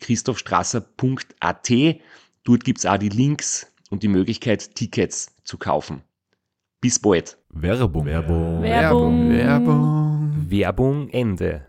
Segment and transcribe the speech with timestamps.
[0.00, 1.70] www.christophstrasser.at.
[2.44, 6.02] Dort gibt's auch die Links und die Möglichkeit, Tickets zu kaufen.
[6.80, 7.36] Bis bald.
[7.50, 8.06] Werbung.
[8.06, 8.62] Werbung.
[8.62, 9.30] Werbung.
[9.30, 10.46] Werbung.
[10.48, 11.66] Werbung Ende.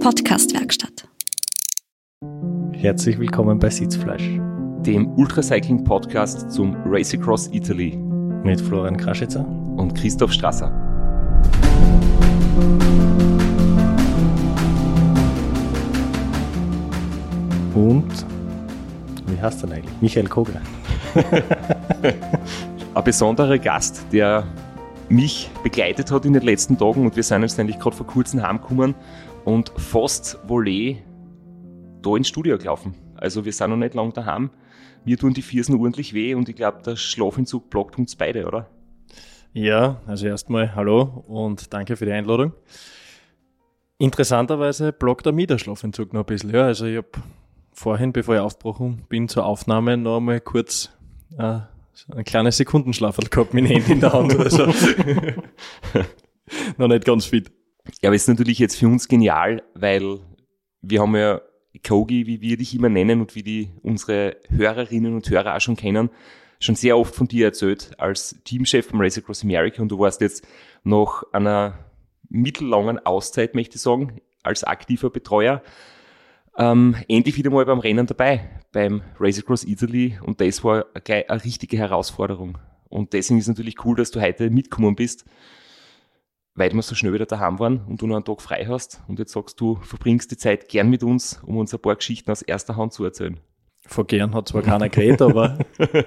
[0.00, 1.08] Podcastwerkstatt.
[2.72, 4.28] Herzlich willkommen bei Sitzfleisch
[4.84, 7.96] Dem Ultracycling-Podcast zum Race Across Italy
[8.44, 9.46] mit Florian Kraschitzer.
[9.46, 10.91] und Christoph Strasser.
[17.74, 18.26] Und,
[19.26, 20.02] wie heißt er denn eigentlich?
[20.02, 20.60] Michael Kogler.
[22.94, 24.46] Ein besonderer Gast, der
[25.08, 28.42] mich begleitet hat in den letzten Tagen und wir sind jetzt eigentlich gerade vor kurzem
[28.42, 28.94] heimgekommen
[29.44, 31.02] und fast Volley
[32.02, 32.94] da ins Studio gelaufen.
[33.16, 34.50] Also wir sind noch nicht lang daheim.
[35.04, 38.68] Mir tun die Viersen ordentlich weh und ich glaube, der Schlafentzug blockt uns beide, oder?
[39.54, 42.52] Ja, also erstmal hallo und danke für die Einladung.
[43.98, 46.50] Interessanterweise blockt der Miederschlafentzug noch ein bisschen.
[46.50, 47.08] Ja, also ich habe
[47.72, 50.90] vorhin, bevor ich aufgebrochen bin zur Aufnahme, noch einmal kurz
[51.38, 51.60] äh,
[51.92, 54.38] so ein kleines Sekundenschlaf gehabt mit dem Handy in der Hand.
[54.38, 54.66] Also
[56.76, 57.50] noch nicht ganz fit.
[58.00, 60.20] Ja, aber es ist natürlich jetzt für uns genial, weil
[60.82, 61.40] wir haben ja
[61.86, 65.76] Kogi, wie wir dich immer nennen und wie die unsere Hörerinnen und Hörer auch schon
[65.76, 66.10] kennen,
[66.60, 70.20] schon sehr oft von dir erzählt als Teamchef beim Race Across America und du warst
[70.20, 70.46] jetzt
[70.84, 71.78] nach einer
[72.28, 75.62] mittellangen Auszeit, möchte ich sagen, als aktiver Betreuer,
[76.58, 81.28] ähm, endlich wieder mal beim Rennen dabei, beim Race Across Italy und das war gleich
[81.30, 82.58] eine richtige Herausforderung.
[82.88, 85.24] Und deswegen ist es natürlich cool, dass du heute mitgekommen bist,
[86.54, 89.18] weil wir so schnell wieder daheim waren und du noch einen Tag frei hast und
[89.18, 92.42] jetzt sagst du, verbringst die Zeit gern mit uns, um uns ein paar Geschichten aus
[92.42, 93.40] erster Hand zu erzählen.
[93.86, 95.58] Von gern hat zwar keiner geredet, aber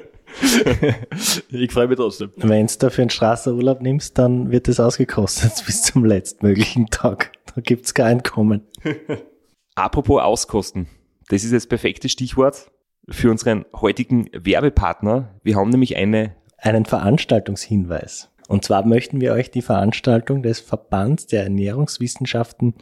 [1.49, 2.31] ich freue mich trotzdem.
[2.37, 7.31] Wenn du dafür einen Straßenurlaub nimmst, dann wird es ausgekostet bis zum letztmöglichen Tag.
[7.53, 8.61] Da gibt's kein Einkommen.
[9.75, 10.87] Apropos Auskosten,
[11.27, 12.71] das ist das perfekte Stichwort
[13.09, 15.37] für unseren heutigen Werbepartner.
[15.43, 18.31] Wir haben nämlich eine Einen Veranstaltungshinweis.
[18.47, 22.75] Und zwar möchten wir euch die Veranstaltung des Verbands der Ernährungswissenschaften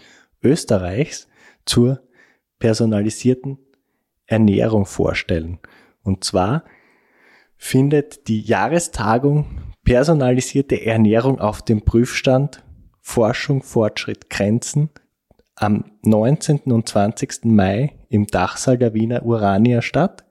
[0.44, 1.28] Österreichs
[1.66, 2.02] zur
[2.60, 3.58] personalisierten
[4.28, 5.58] Ernährung vorstellen.
[6.04, 6.64] Und zwar
[7.58, 12.64] findet die Jahrestagung Personalisierte Ernährung auf dem Prüfstand
[13.02, 14.92] Forschung, Fortschritt, Grenzen
[15.56, 16.72] am 19.
[16.72, 17.46] und 20.
[17.46, 20.24] Mai im Dachsaal der Wiener Urania statt.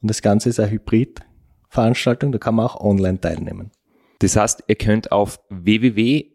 [0.00, 3.70] Und das Ganze ist eine Hybridveranstaltung, da kann man auch online teilnehmen.
[4.20, 6.34] Das heißt, ihr könnt auf www.veoe.org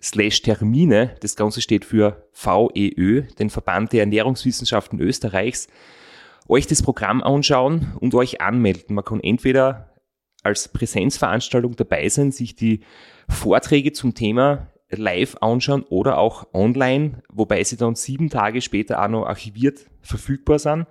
[0.00, 5.68] slash Termine, das Ganze steht für VEÖ, den Verband der Ernährungswissenschaften Österreichs,
[6.48, 8.96] euch das Programm anschauen und euch anmelden.
[8.96, 9.92] Man kann entweder
[10.42, 12.80] als Präsenzveranstaltung dabei sein, sich die
[13.28, 19.08] Vorträge zum Thema live anschauen oder auch online, wobei sie dann sieben Tage später auch
[19.08, 20.86] noch archiviert verfügbar sind.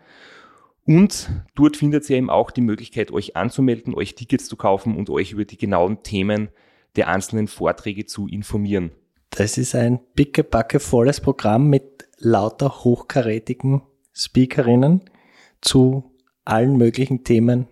[0.85, 5.09] Und dort findet ihr eben auch die Möglichkeit, euch anzumelden, euch Tickets zu kaufen und
[5.09, 6.49] euch über die genauen Themen
[6.95, 8.91] der einzelnen Vorträge zu informieren.
[9.29, 13.81] Das ist ein pickebacke volles Programm mit lauter hochkarätigen
[14.11, 15.09] Speakerinnen
[15.61, 16.11] zu
[16.43, 17.67] allen möglichen Themen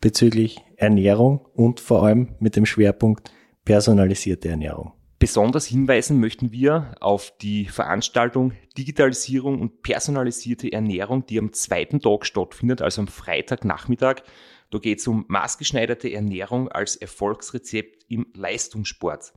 [0.00, 3.30] bezüglich Ernährung und vor allem mit dem Schwerpunkt
[3.64, 4.92] personalisierte Ernährung.
[5.18, 12.24] Besonders hinweisen möchten wir auf die Veranstaltung Digitalisierung und personalisierte Ernährung, die am zweiten Tag
[12.24, 14.22] stattfindet, also am Freitagnachmittag.
[14.70, 19.32] Da geht es um maßgeschneiderte Ernährung als Erfolgsrezept im Leistungssport.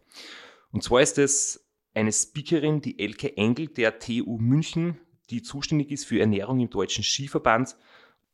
[0.72, 5.00] Und zwar ist es eine Speakerin, die Elke Engel der TU München,
[5.32, 7.76] die zuständig ist für Ernährung im Deutschen Skiverband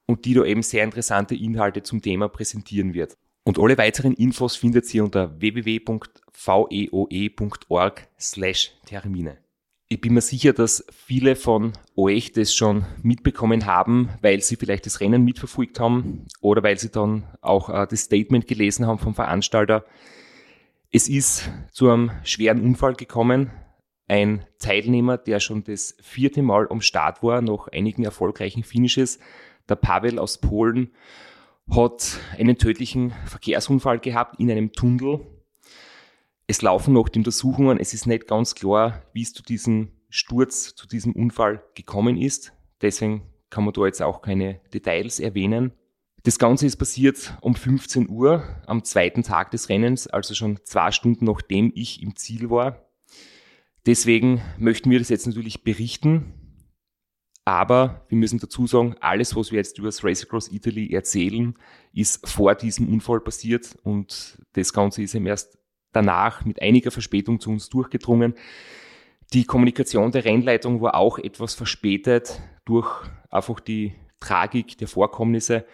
[0.05, 3.17] und die da eben sehr interessante Inhalte zum Thema präsentieren wird.
[3.47, 6.07] Und alle weiteren Infos findet ihr unter www.veoe.org
[8.19, 9.37] slash Termine.
[9.87, 14.85] Ich bin mir sicher, dass viele von euch das schon mitbekommen haben, weil sie vielleicht
[14.85, 19.15] das Rennen mitverfolgt haben oder weil sie dann auch äh, das Statement gelesen haben vom
[19.15, 19.85] Veranstalter.
[20.91, 23.51] Es ist zu einem schweren Unfall gekommen.
[24.09, 29.19] Ein Teilnehmer, der schon das vierte Mal am Start war, nach einigen erfolgreichen Finishes,
[29.69, 30.91] der Pavel aus Polen,
[31.69, 35.19] hat einen tödlichen Verkehrsunfall gehabt in einem Tunnel.
[36.47, 37.79] Es laufen noch die Untersuchungen.
[37.79, 42.53] Es ist nicht ganz klar, wie es zu diesem Sturz, zu diesem Unfall gekommen ist.
[42.81, 45.73] Deswegen kann man da jetzt auch keine Details erwähnen.
[46.23, 50.91] Das Ganze ist passiert um 15 Uhr am zweiten Tag des Rennens, also schon zwei
[50.91, 52.85] Stunden nachdem ich im Ziel war.
[53.85, 56.33] Deswegen möchten wir das jetzt natürlich berichten.
[57.47, 61.53] Aber wir müssen dazu sagen, alles, was wir jetzt über das Race Across Italy erzählen,
[61.93, 65.57] ist vor diesem Unfall passiert und das Ganze ist eben erst
[65.93, 68.33] danach mit einiger Verspätung zu uns durchgedrungen.
[69.31, 72.91] Die Kommunikation der Rennleitung war auch etwas verspätet durch
[73.29, 75.65] einfach die Tragik der Vorkommnisse.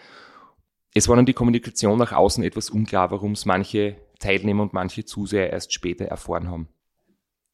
[0.94, 5.06] Es war dann die Kommunikation nach außen etwas unklar, warum es manche Teilnehmer und manche
[5.06, 6.68] Zuseher erst später erfahren haben.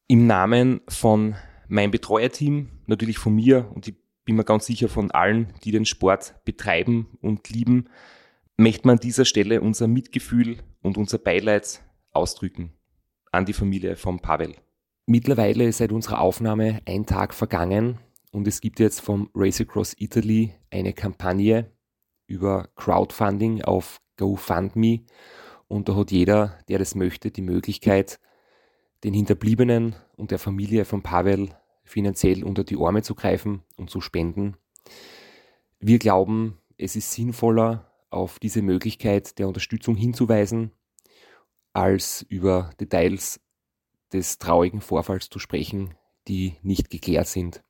[0.08, 1.36] Im Namen von
[1.68, 3.94] meinem Betreuerteam, natürlich von mir und ich
[4.30, 7.88] bin mir ganz sicher von allen, die den Sport betreiben und lieben,
[8.56, 11.82] möchte man an dieser Stelle unser Mitgefühl und unser Beileid
[12.12, 12.72] ausdrücken
[13.32, 14.54] an die Familie von Pavel.
[15.06, 17.98] Mittlerweile ist seit unserer Aufnahme ein Tag vergangen
[18.30, 21.72] und es gibt jetzt vom Race Across Italy eine Kampagne
[22.28, 25.00] über Crowdfunding auf GoFundMe
[25.66, 28.20] und da hat jeder, der das möchte, die Möglichkeit,
[29.02, 31.48] den Hinterbliebenen und der Familie von Pavel
[31.90, 34.56] finanziell unter die Arme zu greifen und zu spenden.
[35.80, 40.72] Wir glauben, es ist sinnvoller, auf diese Möglichkeit der Unterstützung hinzuweisen,
[41.72, 43.40] als über Details
[44.12, 45.94] des traurigen Vorfalls zu sprechen,
[46.26, 47.62] die nicht geklärt sind.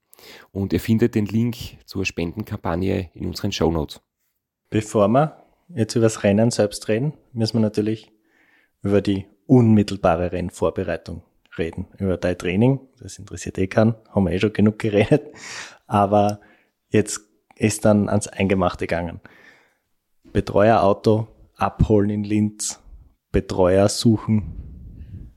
[0.51, 1.57] Und ihr findet den Link
[1.87, 4.01] zur Spendenkampagne in unseren Show Notes.
[4.71, 8.13] Bevor wir jetzt über das Rennen selbst reden, müssen wir natürlich
[8.83, 11.23] über die unmittelbare Rennvorbereitung
[11.58, 11.87] reden.
[11.99, 15.23] Über dein Training, das interessiert eh keinen, haben wir eh schon genug geredet.
[15.87, 16.41] Aber
[16.88, 17.20] jetzt
[17.56, 19.20] ist dann ans Eingemachte gegangen.
[20.32, 22.81] Betreuerauto abholen in Linz,
[23.32, 25.37] Betreuer suchen.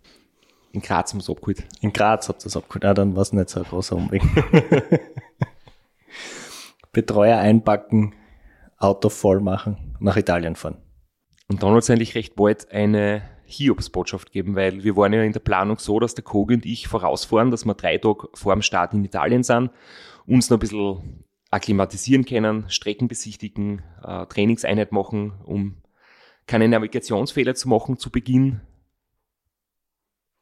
[0.72, 1.64] In Graz haben sie abgeholt.
[1.82, 2.86] In Graz habt ihr es abgeholt.
[2.86, 4.24] Ah, dann war es nicht so ein großer Umweg.
[6.92, 8.14] Betreuer einpacken,
[8.78, 10.78] Auto voll machen, nach Italien fahren.
[11.48, 15.34] Und dann hat es eigentlich recht bald eine Hiobsbotschaft geben, weil wir waren ja in
[15.34, 18.62] der Planung so, dass der Kogi und ich vorausfahren, dass wir drei Tage vor dem
[18.62, 19.72] Start in Italien sind,
[20.26, 25.78] uns noch ein bisschen akklimatisieren können, Strecken besichtigen, äh, Trainingseinheit machen, um
[26.48, 28.62] keine Navigationsfehler zu machen zu Beginn.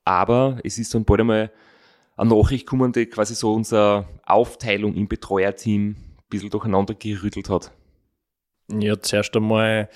[0.06, 1.51] Aber es ist dann bald einmal
[2.15, 7.71] eine Nachricht gekommen, die quasi so unsere Aufteilung im Betreuerteam ein bisschen durcheinander gerüttelt hat.
[8.69, 9.89] Ja, zuerst einmal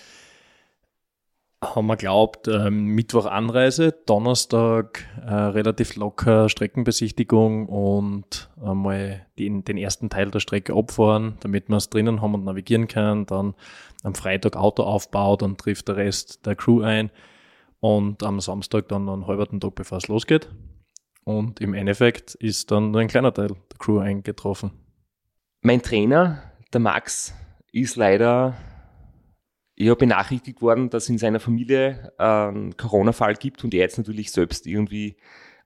[1.73, 9.77] haben wir glaubt, ähm, Mittwoch Anreise, Donnerstag äh, relativ locker Streckenbesichtigung und einmal den, den
[9.77, 13.25] ersten Teil der Strecke abfahren, damit wir es drinnen haben und navigieren können.
[13.25, 13.55] Dann
[14.03, 17.09] am Freitag Auto aufbaut und trifft der Rest der Crew ein
[17.79, 20.49] und am Samstag dann einen halben Tag, bevor es losgeht.
[21.23, 24.71] Und im Endeffekt ist dann nur ein kleiner Teil der Crew eingetroffen.
[25.61, 27.33] Mein Trainer, der Max,
[27.71, 28.55] ist leider
[29.81, 34.67] habe benachrichtigt worden, dass in seiner Familie einen Corona-Fall gibt und er jetzt natürlich selbst
[34.67, 35.17] irgendwie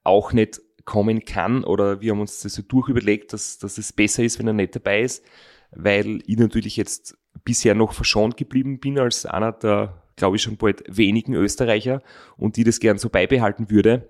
[0.03, 4.23] auch nicht kommen kann oder wir haben uns das so durchüberlegt, dass, dass es besser
[4.23, 5.23] ist, wenn er nicht dabei ist,
[5.71, 10.57] weil ich natürlich jetzt bisher noch verschont geblieben bin als einer der, glaube ich, schon
[10.57, 12.01] bald wenigen Österreicher
[12.37, 14.09] und die das gern so beibehalten würde.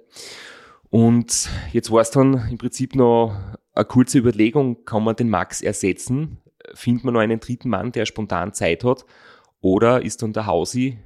[0.90, 3.36] Und jetzt war es dann im Prinzip noch
[3.74, 6.38] eine kurze Überlegung, kann man den Max ersetzen?
[6.74, 9.06] Findet man noch einen dritten Mann, der spontan Zeit hat?
[9.62, 10.98] Oder ist dann der Hausi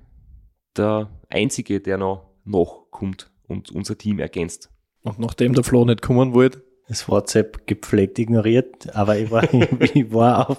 [0.78, 4.70] der Einzige, der noch nachkommt und unser Team ergänzt?
[5.02, 9.44] Und nachdem der Flo nicht kommen wollte, das WhatsApp gepflegt ignoriert, aber ich war,
[9.80, 10.58] ich war auf,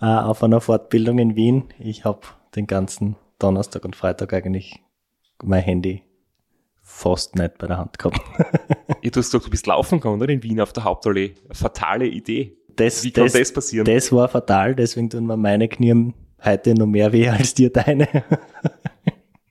[0.00, 1.64] äh, auf einer Fortbildung in Wien.
[1.78, 2.20] Ich habe
[2.54, 4.80] den ganzen Donnerstag und Freitag eigentlich
[5.42, 6.02] mein Handy
[6.82, 8.20] fast nicht bei der Hand gehabt.
[9.02, 10.32] ja, du hast gesagt, du bist laufen gegangen, oder?
[10.32, 11.34] In Wien auf der Hauptallee.
[11.44, 12.56] Eine fatale Idee.
[12.76, 13.86] Das, Wie kann das, das passieren?
[13.86, 16.12] Das war fatal, deswegen tun mir meine Knie
[16.44, 18.08] heute noch mehr weh als dir deine.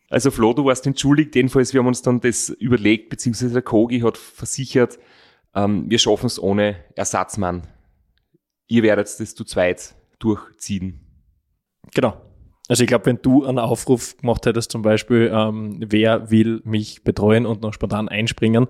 [0.10, 1.36] Also Flo, du warst entschuldigt.
[1.36, 5.00] Jedenfalls, wir haben uns dann das überlegt, beziehungsweise der Kogi hat versichert,
[5.56, 7.64] ähm, wir schaffen es ohne Ersatzmann.
[8.68, 11.00] Ihr werdet das zu zweit durchziehen.
[11.96, 12.22] Genau.
[12.68, 17.04] Also ich glaube, wenn du einen Aufruf gemacht hättest, zum Beispiel, ähm, wer will mich
[17.04, 18.68] betreuen und noch spontan einspringen,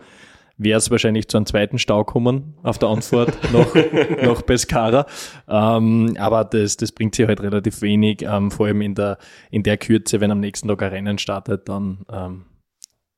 [0.57, 3.73] wäre es wahrscheinlich zu einem zweiten Stau kommen auf der Anfahrt nach,
[4.21, 5.05] nach Pescara.
[5.47, 9.17] Ähm, aber das, das bringt sich halt relativ wenig, ähm, vor allem in der,
[9.51, 12.45] in der Kürze, wenn am nächsten Tag ein Rennen startet, dann ähm,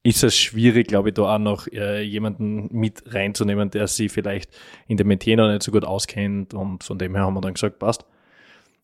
[0.05, 4.51] ist es schwierig, glaube ich, da auch noch äh, jemanden mit reinzunehmen, der sich vielleicht
[4.87, 6.53] in dem Metier noch nicht so gut auskennt.
[6.53, 8.05] Und von dem her haben wir dann gesagt, passt,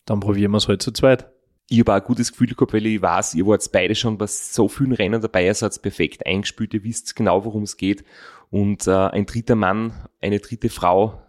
[0.05, 1.29] dann probieren wir es halt zu zweit.
[1.69, 4.25] Ich habe auch ein gutes Gefühl gehabt, weil ich weiß, ihr wart beide schon bei
[4.25, 8.03] so vielen Rennen dabei, ihr seid perfekt eingespielt, ihr wisst genau, worum es geht.
[8.51, 11.21] Und äh, ein dritter Mann, eine dritte Frau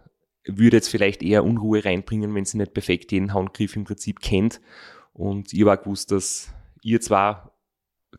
[0.45, 4.61] würde jetzt vielleicht eher Unruhe reinbringen, wenn sie nicht perfekt jeden Handgriff im Prinzip kennt.
[5.13, 7.57] Und ich habe auch gewusst, dass ihr zwar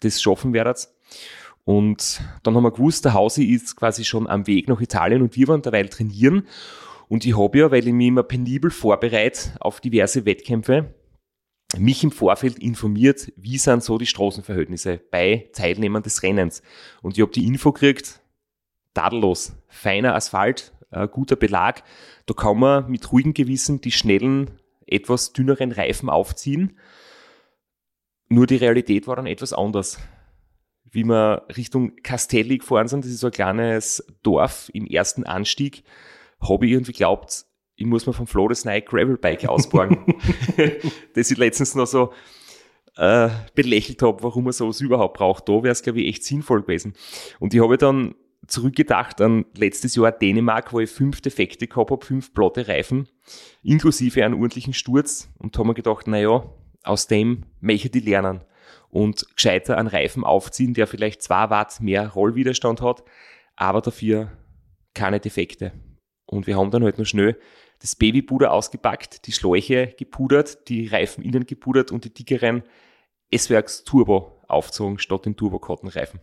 [0.01, 0.89] das schaffen werdet.
[1.65, 5.37] Und dann haben wir gewusst, der Hausi ist quasi schon am Weg nach Italien und
[5.37, 6.47] wir waren derweil trainieren.
[7.09, 10.95] Und ich habe ja, weil ich mich immer penibel vorbereite auf diverse Wettkämpfe,
[11.77, 16.63] mich im Vorfeld informiert, wie sind so die Straßenverhältnisse bei Teilnehmern des Rennens.
[17.03, 18.21] Und ich habe die Info gekriegt,
[18.95, 21.83] tadellos, feiner Asphalt, äh, guter Belag.
[22.27, 24.51] Da kann man mit ruhigem Gewissen die schnellen,
[24.87, 26.79] etwas dünneren Reifen aufziehen.
[28.29, 29.99] Nur die Realität war dann etwas anders
[30.95, 35.83] wie wir Richtung Castelli gefahren sind, das ist so ein kleines Dorf im ersten Anstieg,
[36.41, 40.15] habe ich irgendwie glaubt, ich muss mir vom Flo das neue Gravelbike ausborgen.
[41.15, 42.13] das ich letztens noch so
[42.97, 45.49] äh, belächelt habe, warum man sowas überhaupt braucht.
[45.49, 46.95] Da wäre es, glaube ich, echt sinnvoll gewesen.
[47.41, 48.15] Und ich habe dann
[48.47, 53.09] zurückgedacht an letztes Jahr Dänemark, wo ich fünf Defekte gehabt habe, fünf platte Reifen,
[53.63, 56.45] inklusive einen ordentlichen Sturz und habe mir gedacht, naja,
[56.83, 58.45] aus dem möchte ich die lernen
[58.91, 63.03] und gescheiter einen Reifen aufziehen, der vielleicht zwei Watt mehr Rollwiderstand hat,
[63.57, 64.33] aber dafür
[64.95, 65.73] keine Defekte.
[66.27, 67.39] Und wir haben dann halt noch schnell
[67.81, 72.63] das Babypuder ausgepackt, die Schläuche gepudert, die Reifen innen gepudert und die dickeren
[73.31, 76.21] S-Werks Turbo aufzogen statt den Turbo-Cotton-Reifen.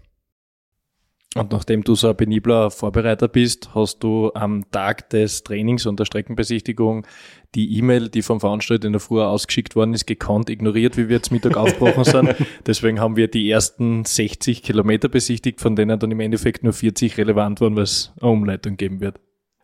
[1.33, 5.97] Und nachdem du so ein penibler Vorbereiter bist, hast du am Tag des Trainings und
[5.97, 7.07] der Streckenbesichtigung
[7.55, 11.15] die E-Mail, die vom Veranstalter in der Früh ausgeschickt worden ist, gekonnt ignoriert, wie wir
[11.15, 12.35] jetzt Mittag aufgebrochen sind.
[12.65, 17.17] Deswegen haben wir die ersten 60 Kilometer besichtigt, von denen dann im Endeffekt nur 40
[17.17, 19.21] relevant waren, es eine Umleitung geben wird.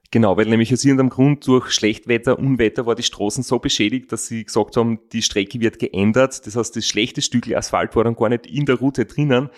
[0.09, 4.27] Genau, weil nämlich aus irgendeinem Grund durch Schlechtwetter, Unwetter war die Straßen so beschädigt, dass
[4.27, 6.47] sie gesagt haben, die Strecke wird geändert.
[6.47, 9.49] Das heißt, das schlechte Stück Asphalt war dann gar nicht in der Route drinnen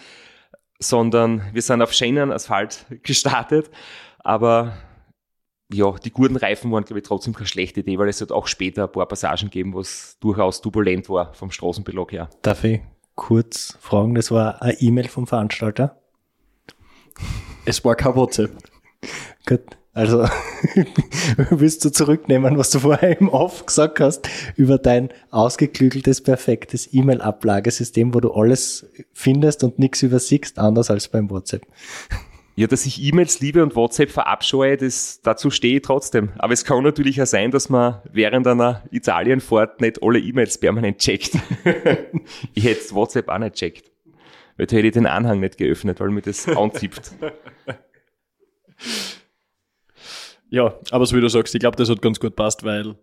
[0.79, 3.69] sondern wir sind auf schönen Asphalt gestartet.
[4.19, 4.77] Aber
[5.71, 8.47] ja, die guten Reifen waren, glaube ich, trotzdem keine schlechte Idee, weil es hat auch
[8.47, 12.29] später ein paar Passagen gegeben, was durchaus turbulent war vom Straßenbelag her.
[12.41, 12.81] Darf ich
[13.15, 16.01] kurz fragen, das war eine E-Mail vom Veranstalter?
[17.65, 18.51] Es war kein WhatsApp.
[19.45, 19.78] Gut.
[19.93, 20.27] Also
[21.49, 28.13] willst du zurücknehmen, was du vorher im Off gesagt hast, über dein ausgeklügeltes, perfektes E-Mail-Ablagesystem,
[28.13, 31.63] wo du alles findest und nichts übersiegst, anders als beim WhatsApp.
[32.59, 36.29] Ja, dass ich E-Mails liebe und WhatsApp verabscheue, das, dazu stehe ich trotzdem.
[36.37, 40.97] Aber es kann natürlich auch sein, dass man während einer Italienfahrt nicht alle E-Mails permanent
[40.97, 41.37] checkt.
[42.53, 43.89] ich hätte WhatsApp auch nicht checkt.
[44.57, 47.13] Weil da hätte ich den Anhang nicht geöffnet, weil mir das anzipft.
[50.49, 52.95] Ja, aber so wie du sagst, ich glaube, das hat ganz gut passt, weil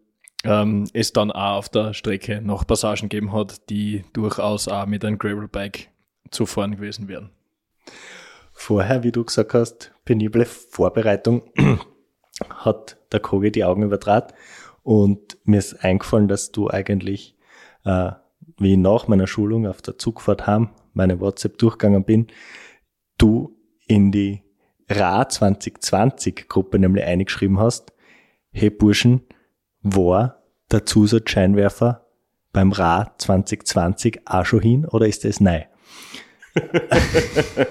[0.45, 5.05] ähm, es dann auch auf der Strecke noch Passagen gegeben hat, die durchaus auch mit
[5.05, 5.89] einem Gravelbike
[6.31, 7.31] zu fahren gewesen wären.
[8.53, 11.43] Vorher, wie du gesagt hast, penible Vorbereitung
[12.51, 14.35] hat der Kogi die Augen übertrat
[14.83, 17.37] und mir ist eingefallen, dass du eigentlich,
[17.85, 18.13] äh,
[18.59, 22.29] wie nach meiner Schulung auf der Zugfahrt heim meine WhatsApp durchgegangen bin,
[23.19, 24.43] du in die
[24.89, 27.93] Ra 2020 Gruppe nämlich eingeschrieben hast,
[28.53, 29.23] hey Burschen,
[29.83, 32.07] war der Zusatzscheinwerfer
[32.53, 35.65] beim Ra 2020 auch schon hin oder ist das nein?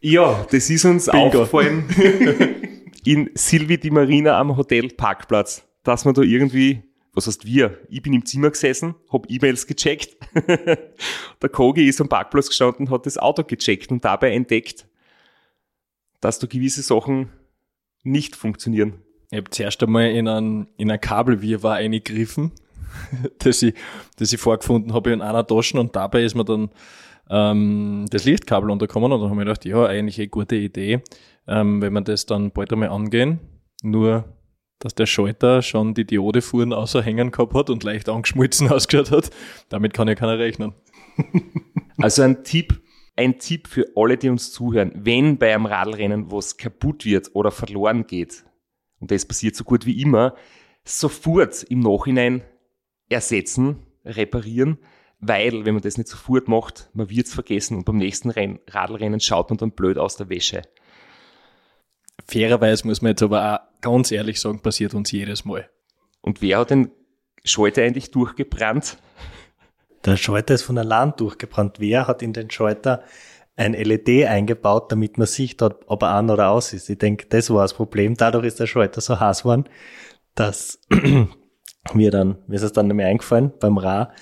[0.00, 1.26] ja, das ist uns Bingo.
[1.26, 1.84] aufgefallen
[3.04, 6.82] in Silvi di Marina am Hotel Parkplatz, dass man da irgendwie
[7.18, 7.78] was heißt wir?
[7.88, 10.16] Ich bin im Zimmer gesessen, hab E-Mails gecheckt.
[10.36, 14.86] der Kogi ist am Parkplatz gestanden, hat das Auto gecheckt und dabei entdeckt,
[16.20, 17.30] dass da gewisse Sachen
[18.02, 19.02] nicht funktionieren.
[19.30, 22.52] Ich habe zuerst einmal in ein, in ein Kabelwirrwarr eingegriffen,
[23.38, 23.74] das ich,
[24.16, 26.70] das ich vorgefunden habe in einer Tasche und dabei ist mir dann
[27.30, 31.02] ähm, das Lichtkabel unterkommen und dann habe ich gedacht, ja, eigentlich eine gute Idee,
[31.46, 33.40] ähm, wenn wir das dann bald einmal angehen.
[33.82, 34.24] Nur,
[34.78, 39.30] dass der Schalter schon die Diodefuhren außer hängen gehabt hat und leicht angeschmolzen ausgeschaut hat,
[39.68, 40.74] damit kann ja keiner rechnen.
[42.00, 42.80] Also ein Tipp,
[43.18, 44.92] ein Tipp für alle, die uns zuhören.
[44.94, 48.44] Wenn bei einem Radlrennen was kaputt wird oder verloren geht,
[49.00, 50.36] und das passiert so gut wie immer,
[50.84, 52.42] sofort im Nachhinein
[53.08, 54.78] ersetzen, reparieren,
[55.18, 59.18] weil, wenn man das nicht sofort macht, man wird's vergessen und beim nächsten Renn, Radlrennen
[59.18, 60.62] schaut man dann blöd aus der Wäsche.
[62.24, 65.68] Fairerweise muss man jetzt aber auch ganz ehrlich sagen, passiert uns jedes Mal.
[66.20, 66.92] Und wer hat den
[67.44, 68.98] Schalter eigentlich durchgebrannt?
[70.04, 71.80] Der Schalter ist von allein durchgebrannt.
[71.80, 73.02] Wer hat in den Schalter
[73.56, 76.88] ein LED eingebaut, damit man sieht, ob er an oder aus ist?
[76.88, 78.14] Ich denke, das war das Problem.
[78.14, 79.64] Dadurch ist der Schalter so heiß geworden,
[80.34, 80.80] dass
[81.92, 84.12] wir dann, mir ist es dann nicht mehr eingefallen, beim Ra,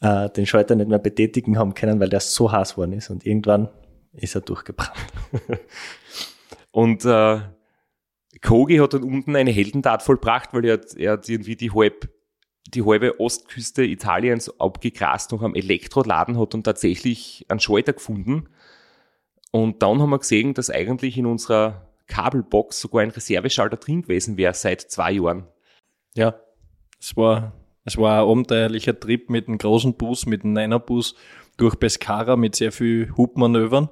[0.00, 3.08] äh, den Schalter nicht mehr betätigen haben können, weil der so heiß geworden ist.
[3.08, 3.68] Und irgendwann
[4.12, 4.92] ist er durchgebrannt.
[6.70, 7.40] Und äh,
[8.42, 12.08] Kogi hat dann unten eine Heldentat vollbracht, weil er, er hat irgendwie die, halb,
[12.68, 18.48] die halbe Ostküste Italiens abgegrast noch am Elektroladen, hat dann tatsächlich einen Schalter gefunden.
[19.50, 24.36] Und dann haben wir gesehen, dass eigentlich in unserer Kabelbox sogar ein Reserveschalter drin gewesen
[24.36, 25.46] wäre seit zwei Jahren.
[26.14, 26.34] Ja,
[27.00, 27.52] es war,
[27.84, 31.14] es war ein abenteuerlicher Trip mit einem großen Bus, mit einem Niner-Bus
[31.56, 33.88] durch Pescara mit sehr viel Hubmanövern.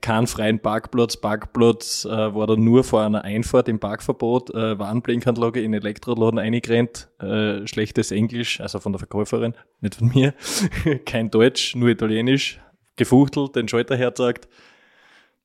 [0.00, 1.16] Kein freien Parkplatz.
[1.16, 4.50] Parkplatz äh, war dann nur vor einer Einfahrt im Parkverbot.
[4.54, 7.08] Äh, Warnblinkanlage in Elektroladen eingerennt.
[7.20, 10.34] Äh, schlechtes Englisch, also von der Verkäuferin, nicht von mir.
[11.04, 12.60] Kein Deutsch, nur Italienisch.
[12.96, 14.48] Gefuchtelt, den Schalter herzeigt.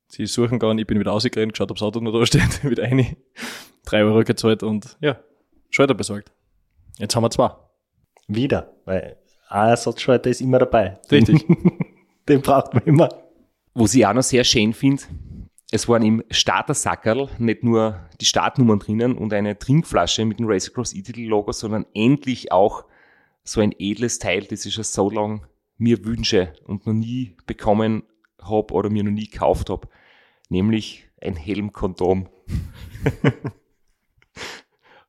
[0.07, 2.83] Sie suchen gegangen, ich bin wieder rausgerannt, geschaut, ob das Auto noch da steht, wieder
[2.83, 3.17] eine.
[3.86, 5.17] Drei Euro gezahlt und ja,
[5.72, 6.31] Schalter besorgt.
[7.00, 7.50] Jetzt haben wir zwei.
[8.27, 9.17] Wieder, weil
[9.50, 11.00] ein Ersatzschalter ist immer dabei.
[11.12, 11.45] Richtig.
[12.29, 13.10] Den braucht man immer.
[13.75, 15.03] Was ich auch noch sehr schön finde,
[15.71, 20.69] es waren im Startersackerl nicht nur die Startnummern drinnen und eine Trinkflasche mit dem Race
[20.69, 22.85] Across E-Titel-Logo, sondern endlich auch
[23.43, 25.41] so ein edles Teil, das ich schon so lange
[25.77, 28.03] mir wünsche und noch nie bekommen
[28.39, 29.87] habe oder mir noch nie gekauft habe,
[30.49, 32.29] nämlich ein Helmkondom.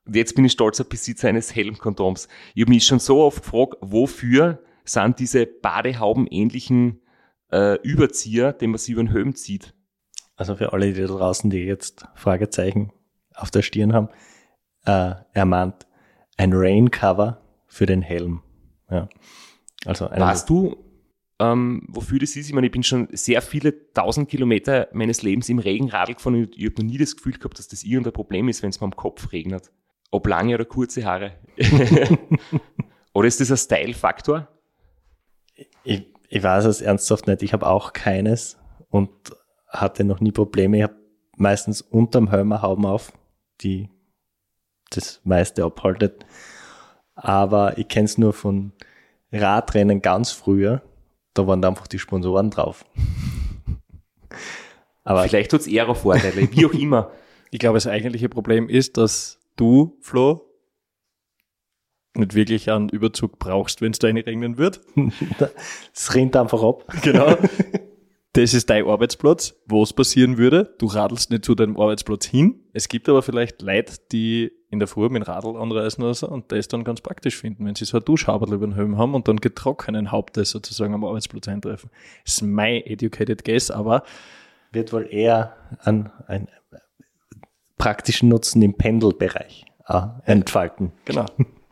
[0.06, 2.28] und jetzt bin ich stolzer Besitzer eines Helmkondoms.
[2.54, 7.02] Ich habe mich schon so oft gefragt, wofür sind diese badehaubenähnlichen
[7.54, 9.74] äh, Überzieher, den man sich über den Helm zieht.
[10.36, 12.92] Also für alle, die da draußen, die jetzt Fragezeichen
[13.34, 14.08] auf der Stirn haben,
[14.84, 15.86] äh, er meint
[16.36, 18.42] ein Raincover für den Helm.
[18.90, 19.08] Ja.
[19.86, 20.76] Also Weißt du,
[21.38, 22.48] ähm, wofür das ist?
[22.48, 26.34] Ich meine, ich bin schon sehr viele tausend Kilometer meines Lebens im Regen Radl gefahren
[26.34, 28.80] und ich habe noch nie das Gefühl gehabt, dass das irgendein Problem ist, wenn es
[28.80, 29.70] mir am Kopf regnet.
[30.10, 31.34] Ob lange oder kurze Haare.
[33.12, 34.48] oder ist das ein Style-Faktor?
[35.84, 37.44] ich, ich weiß es ernsthaft nicht.
[37.44, 38.58] Ich habe auch keines
[38.90, 39.08] und
[39.68, 40.78] hatte noch nie Probleme.
[40.78, 40.96] Ich habe
[41.36, 43.12] meistens unterm Helm Hauben auf,
[43.60, 43.88] die
[44.90, 46.26] das meiste abhaltet.
[47.14, 48.72] Aber ich kenne es nur von
[49.30, 50.82] Radrennen ganz früher.
[51.34, 52.84] Da waren da einfach die Sponsoren drauf.
[55.04, 57.12] Aber Vielleicht hat es eher Vorteile, wie auch immer.
[57.52, 60.44] Ich glaube, das eigentliche Problem ist, dass du, Flo,
[62.14, 64.80] nicht wirklich einen Überzug brauchst, wenn es da regnen wird.
[65.94, 66.84] es rinnt einfach ab.
[67.02, 67.36] Genau.
[68.34, 69.54] Das ist dein Arbeitsplatz.
[69.66, 70.74] Was passieren würde?
[70.78, 72.64] Du radelst nicht zu deinem Arbeitsplatz hin.
[72.72, 76.28] Es gibt aber vielleicht Leute, die in der Früh mit dem Radl anreisen oder so
[76.28, 79.14] und das dann ganz praktisch finden, wenn sie so ein Duschhaberl über den Helm haben
[79.14, 81.90] und dann getrockneten Hauptes sozusagen am Arbeitsplatz eintreffen.
[82.24, 84.02] Das ist mein educated guess, aber
[84.72, 86.48] Wird wohl eher an einen
[87.78, 90.90] praktischen Nutzen im Pendelbereich äh, entfalten.
[91.04, 91.26] genau.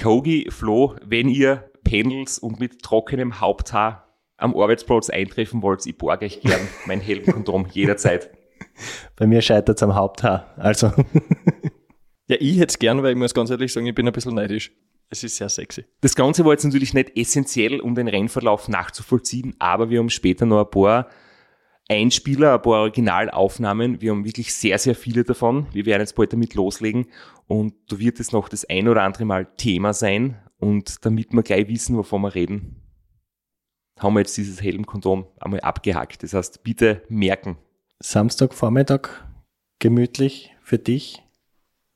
[0.00, 6.26] Kogi, Flo, wenn ihr pendelt und mit trockenem Haupthaar am Arbeitsplatz eintreffen wollt, ich borge
[6.26, 8.30] euch gern mein Helmkondom jederzeit.
[9.16, 10.54] Bei mir scheitert es am Haupthaar.
[10.56, 10.92] Also
[12.28, 14.34] Ja, ich hätte es gern, weil ich muss ganz ehrlich sagen, ich bin ein bisschen
[14.34, 14.70] neidisch.
[15.08, 15.86] Es ist sehr sexy.
[16.02, 20.44] Das Ganze war jetzt natürlich nicht essentiell, um den Rennverlauf nachzuvollziehen, aber wir haben später
[20.44, 21.08] noch ein paar
[21.88, 24.00] Einspieler, ein paar Originalaufnahmen.
[24.02, 25.66] Wir haben wirklich sehr, sehr viele davon.
[25.72, 27.06] Wir werden jetzt bald damit loslegen
[27.46, 30.38] und da wird es noch das ein oder andere Mal Thema sein.
[30.58, 32.82] Und damit wir gleich wissen, wovon wir reden,
[33.98, 36.22] haben wir jetzt dieses Helmkondom einmal abgehakt.
[36.22, 37.56] Das heißt, bitte merken.
[38.00, 39.08] Samstagvormittag
[39.78, 41.22] gemütlich für dich.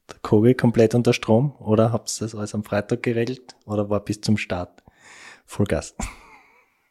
[0.08, 4.00] Der Kogi komplett unter Strom oder habt ihr das alles am Freitag geregelt oder war
[4.04, 4.82] bis zum Start
[5.44, 5.94] Vollgas?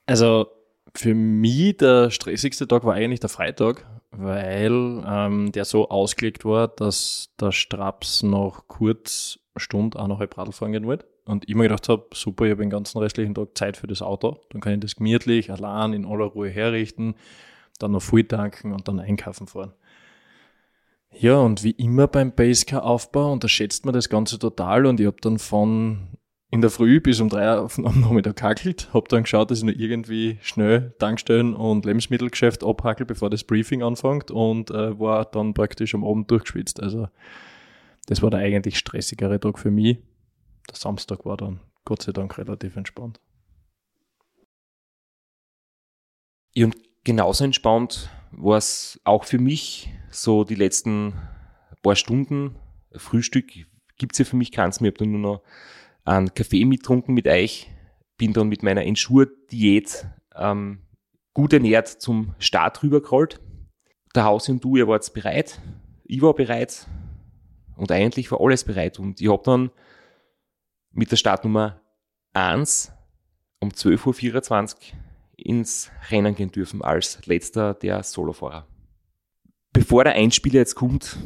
[0.06, 0.48] Also
[0.96, 6.68] für mich der stressigste Tag war eigentlich der Freitag, weil ähm, der so ausgelegt war,
[6.68, 11.06] dass der Straps noch kurz Stunde eineinhalb Radl fahren gehen wollte.
[11.26, 14.02] Und ich mir gedacht habe, super, ich habe den ganzen restlichen Tag Zeit für das
[14.02, 14.40] Auto.
[14.50, 17.16] Dann kann ich das gemütlich, allein in aller Ruhe herrichten,
[17.80, 19.74] dann noch voll tanken und dann einkaufen fahren.
[21.14, 25.40] Ja, und wie immer beim Basecar-Aufbau unterschätzt man das Ganze total und ich habe dann
[25.40, 26.08] von
[26.52, 29.74] in der Früh bis um drei am Nachmittag kackelt, hab dann geschaut, dass ich noch
[29.74, 35.96] irgendwie schnell Tankstellen und Lebensmittelgeschäft abhackel, bevor das Briefing anfängt und äh, war dann praktisch
[35.96, 36.84] am Abend durchgeschwitzt.
[36.84, 37.08] Also
[38.08, 40.00] das war der eigentlich stressigere Tag für mich.
[40.70, 43.22] Der Samstag war dann Gott sei Dank relativ entspannt.
[46.54, 51.14] Ja, und genauso entspannt war es auch für mich so die letzten
[51.82, 52.58] paar Stunden.
[52.94, 53.54] Frühstück
[53.98, 54.92] gibt's ja für mich keins mehr.
[54.92, 55.42] Ich habe nur noch
[56.04, 57.70] einen Kaffee mittrunken mit euch.
[58.18, 60.80] Bin dann mit meiner Ensure-Diät ähm,
[61.34, 63.40] gut ernährt zum Start rübergerollt.
[64.16, 65.62] Der Hausi und du, ihr wart bereit.
[66.04, 66.88] Ich war bereit.
[67.78, 69.00] Und eigentlich war alles bereit.
[69.00, 69.72] Und ich habe dann
[70.92, 71.82] mit der Startnummer
[72.34, 72.92] 1
[73.60, 75.00] um 12.24 Uhr
[75.38, 78.68] ins Rennen gehen dürfen als letzter der Solofahrer.
[79.74, 81.18] Bevor der Einspieler jetzt kommt,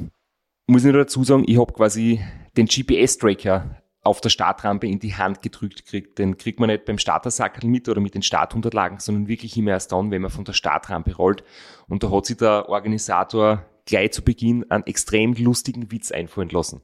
[0.67, 2.21] muss ich nur dazu sagen, ich habe quasi
[2.55, 6.19] den GPS-Tracker auf der Startrampe in die Hand gedrückt gekriegt.
[6.19, 9.91] Den kriegt man nicht beim Startersackel mit oder mit den Startunterlagen, sondern wirklich immer erst
[9.91, 11.43] dann, wenn man von der Startrampe rollt.
[11.87, 16.81] Und da hat sich der Organisator gleich zu Beginn einen extrem lustigen Witz einfallen lassen.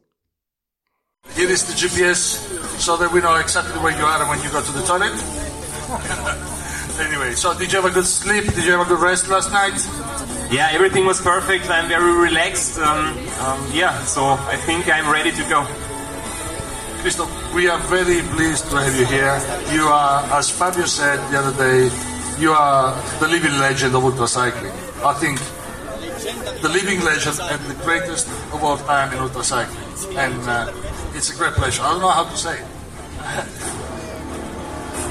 [1.36, 2.40] Here is the GPS
[2.80, 5.14] so that we know exactly where you are when you go to the toilet.
[7.00, 8.46] anyway, so did you have a good sleep?
[8.56, 9.78] Did you have a good rest last night?
[10.52, 11.70] Yeah, everything was perfect.
[11.70, 12.80] I'm very relaxed.
[12.80, 15.68] Um, um, yeah, so I think I'm ready to go.
[17.02, 19.34] Christoph, we are very pleased to have you here.
[19.74, 21.90] You are, as Fabio said the other day,
[22.40, 24.72] you are the living legend of ultra cycling.
[25.04, 25.40] I think
[26.62, 29.84] the living legend and the greatest of all time in ultra cycling.
[30.16, 30.72] And uh,
[31.16, 31.82] it's a great pleasure.
[31.82, 33.88] I don't know how to say it.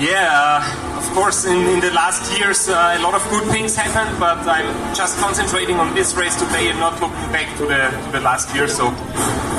[0.01, 0.65] Yeah,
[0.97, 4.39] of course, in, in the last years, uh, a lot of good things happened, but
[4.49, 8.21] I'm just concentrating on this race today and not looking back to the, to the
[8.21, 8.67] last year.
[8.67, 8.89] So,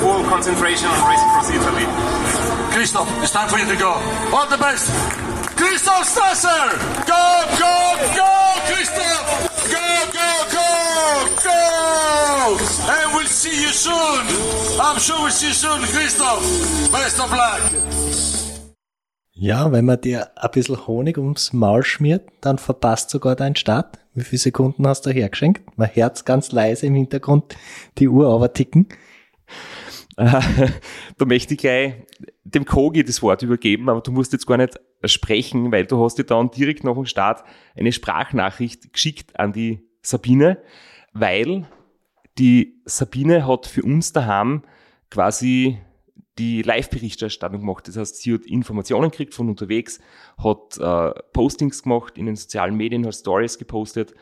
[0.02, 1.86] full concentration on Racing Cross Italy.
[2.74, 3.92] Christoph, it's time for you to go.
[4.34, 4.90] All the best.
[5.54, 6.74] Christoph Stasser!
[7.06, 7.22] Go,
[7.54, 7.78] go,
[8.18, 8.34] go,
[8.66, 9.46] Christoph!
[9.70, 10.66] Go, go, go,
[11.38, 12.58] go!
[12.90, 14.26] And we'll see you soon.
[14.82, 16.42] I'm sure we'll see you soon, Christoph.
[16.90, 18.41] Best of luck.
[19.34, 23.98] Ja, wenn man dir ein bisschen Honig ums Maul schmiert, dann verpasst sogar deinen Start.
[24.14, 25.78] Wie viele Sekunden hast du hergeschenkt?
[25.78, 27.56] Man hört ganz leise im Hintergrund
[27.98, 28.88] die Uhr aber ticken.
[30.16, 31.94] da möchte ich gleich
[32.44, 36.18] dem Kogi das Wort übergeben, aber du musst jetzt gar nicht sprechen, weil du hast
[36.18, 37.42] dir dann direkt nach dem Start
[37.74, 40.58] eine Sprachnachricht geschickt an die Sabine,
[41.14, 41.66] weil
[42.38, 44.62] die Sabine hat für uns daheim
[45.10, 45.78] quasi
[46.38, 47.88] die Live-Berichterstattung gemacht.
[47.88, 50.00] Das heißt, sie hat Informationen gekriegt von unterwegs,
[50.38, 54.14] hat äh, Postings gemacht in den sozialen Medien, hat Stories gepostet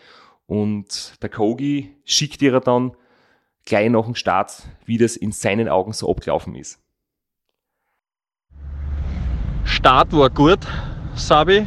[0.46, 2.96] und der Kogi schickt ihr dann
[3.64, 6.80] gleich nach dem Start, wie das in seinen Augen so abgelaufen ist.
[9.64, 10.60] Start war gut,
[11.14, 11.66] Sabi.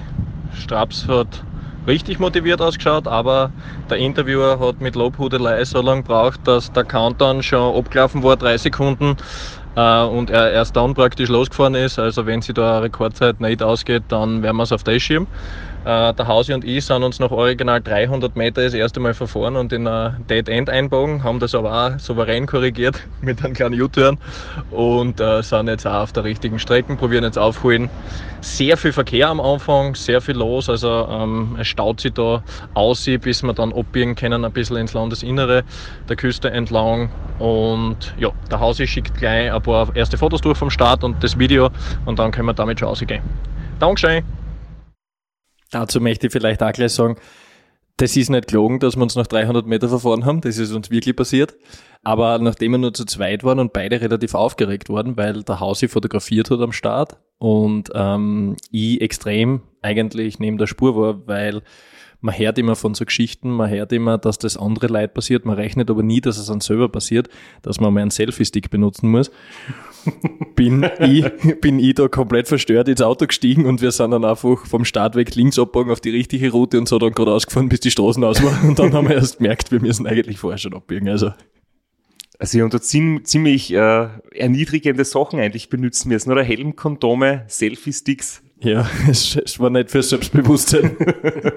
[0.53, 1.45] Straps hat
[1.88, 3.51] richtig motiviert ausgeschaut, aber
[3.89, 8.58] der Interviewer hat mit Lobhudelei so lange gebraucht, dass der Countdown schon abgelaufen war, drei
[8.58, 9.17] Sekunden,
[9.75, 11.97] und er erst dann praktisch losgefahren ist.
[11.97, 15.27] Also wenn sie da eine Rekordzeit nicht ausgeht, dann werden wir es auf das schirm.
[15.86, 19.58] Äh, der Hausi und ich sind uns nach original 300 Meter das erste Mal verfahren
[19.58, 23.80] und in ein Dead End einbogen, haben das aber auch souverän korrigiert mit einem kleinen
[23.82, 24.17] U-Turn
[24.72, 27.89] und äh, sind jetzt auch auf der richtigen Strecke, probieren jetzt aufholen.
[28.39, 32.43] Sehr viel Verkehr am Anfang, sehr viel los, also ähm, es staut sich da
[32.74, 35.63] aus, bis wir dann abbiegen können, ein bisschen ins Landesinnere
[36.08, 40.69] der Küste entlang und ja, der Hausi schickt gleich ein paar erste Fotos durch vom
[40.69, 41.69] Start und das Video
[42.06, 43.22] und dann können wir damit schon rausgehen.
[43.80, 44.42] Dankeschön!
[45.73, 47.15] Dazu möchte ich vielleicht auch gleich sagen,
[47.97, 50.41] das ist nicht gelogen, dass wir uns nach 300 Meter verfahren haben.
[50.41, 51.55] Das ist uns wirklich passiert.
[52.03, 55.88] Aber nachdem wir nur zu zweit waren und beide relativ aufgeregt waren, weil der Hausi
[55.88, 61.62] fotografiert hat am Start und ähm, ich extrem eigentlich neben der Spur war, weil
[62.23, 65.55] man hört immer von so Geschichten, man hört immer, dass das andere Leid passiert, man
[65.55, 67.27] rechnet aber nie, dass es an selber passiert,
[67.62, 69.29] dass man mal einen Selfie-Stick benutzen muss.
[70.55, 71.25] bin, ich,
[71.59, 75.36] bin ich da komplett verstört ins Auto gestiegen und wir sind dann einfach vom Startweg
[75.36, 78.41] links abbogen auf die richtige Route und so dann gerade ausgefahren, bis die Straßen aus
[78.41, 78.69] waren.
[78.69, 81.09] Und dann haben wir erst gemerkt, wir müssen eigentlich vorher schon abbiegen.
[81.09, 81.33] Also
[82.39, 88.41] also ich unter ziemlich äh, erniedrigende Sachen eigentlich benutzen müssen, oder Helmkondome, Selfie-Sticks.
[88.63, 90.95] Ja, es, war nicht für Selbstbewusstsein.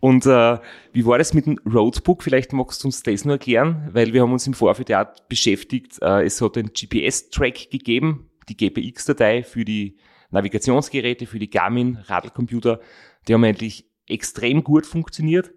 [0.00, 0.58] Und äh,
[0.92, 2.22] wie war das mit dem Roadbook?
[2.22, 6.02] Vielleicht magst du uns das nur erklären, weil wir haben uns im Vorfeld ja beschäftigt.
[6.02, 9.96] Äh, es hat einen GPS-Track gegeben, die GPX-Datei für die
[10.30, 12.80] Navigationsgeräte, für die Garmin, Radlcomputer.
[13.26, 15.52] Die haben eigentlich extrem gut funktioniert,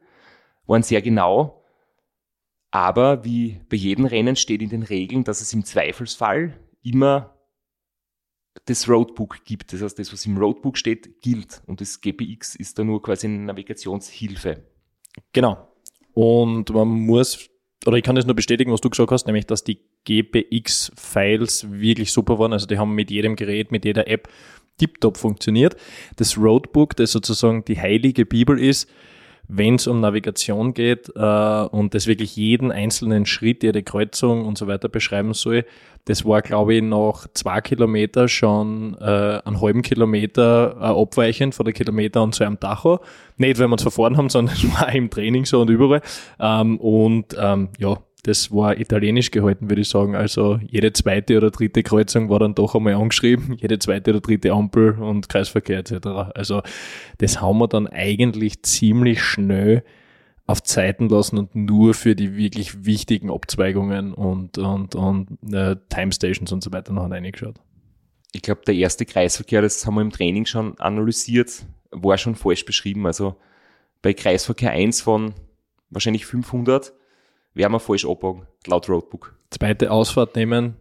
[0.65, 1.65] waren sehr genau.
[2.71, 7.36] Aber wie bei jedem Rennen steht in den Regeln, dass es im Zweifelsfall immer
[8.65, 9.73] das Roadbook gibt.
[9.73, 11.61] Das heißt, das, was im Roadbook steht, gilt.
[11.65, 14.63] Und das GPX ist da nur quasi eine Navigationshilfe.
[15.33, 15.67] Genau.
[16.13, 17.49] Und man muss,
[17.85, 22.11] oder ich kann das nur bestätigen, was du gesagt hast, nämlich, dass die GPX-Files wirklich
[22.11, 22.53] super waren.
[22.53, 24.29] Also die haben mit jedem Gerät, mit jeder App
[24.77, 25.75] tiptop funktioniert.
[26.15, 28.89] Das Roadbook, das sozusagen die heilige Bibel ist,
[29.47, 34.57] wenn es um Navigation geht äh, und das wirklich jeden einzelnen Schritt, jede Kreuzung und
[34.57, 35.65] so weiter beschreiben soll,
[36.05, 41.65] das war, glaube ich, nach zwei Kilometer schon äh, einen halben Kilometer äh, abweichend von
[41.65, 43.01] der Kilometer und zu einem Tacho.
[43.35, 46.01] Nicht, wenn wir es verfahren haben, sondern es war im Training so und überall.
[46.39, 50.15] Ähm, und ähm, ja, das war italienisch gehalten, würde ich sagen.
[50.15, 54.51] Also jede zweite oder dritte Kreuzung war dann doch einmal angeschrieben, jede zweite oder dritte
[54.51, 56.07] Ampel und Kreisverkehr etc.
[56.35, 56.61] Also
[57.19, 59.83] das haben wir dann eigentlich ziemlich schnell
[60.47, 66.13] auf Zeiten lassen und nur für die wirklich wichtigen Abzweigungen und, und, und äh, Time
[66.13, 67.55] Stations und so weiter noch reingeschaut.
[68.31, 72.65] Ich glaube, der erste Kreisverkehr, das haben wir im Training schon analysiert, war schon falsch
[72.65, 73.05] beschrieben.
[73.05, 73.35] Also
[74.01, 75.33] bei Kreisverkehr 1 von
[75.89, 76.93] wahrscheinlich 500
[77.57, 79.35] werden wir falsch abbogen, laut Roadbook.
[79.49, 80.75] Zweite Ausfahrt nehmen,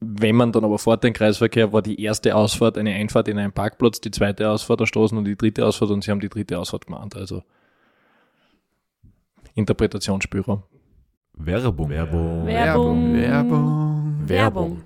[0.00, 3.52] wenn man dann aber fährt den Kreisverkehr, war die erste Ausfahrt eine Einfahrt in einen
[3.52, 6.58] Parkplatz, die zweite Ausfahrt der Straßen und die dritte Ausfahrt und sie haben die dritte
[6.58, 7.16] Ausfahrt gemacht.
[7.16, 7.42] Also
[9.54, 10.62] Interpretationsspielraum.
[11.34, 11.88] Werbung.
[11.88, 12.46] Werbung.
[12.46, 13.14] Werbung.
[13.14, 14.28] Werbung.
[14.28, 14.82] Werbung.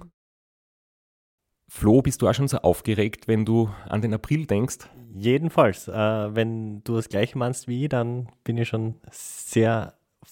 [1.68, 4.78] Flo, bist du auch schon so aufgeregt, wenn du an den April denkst?
[5.14, 9.94] Jedenfalls, äh, wenn du das gleiche meinst wie ich, dann bin ich schon sehr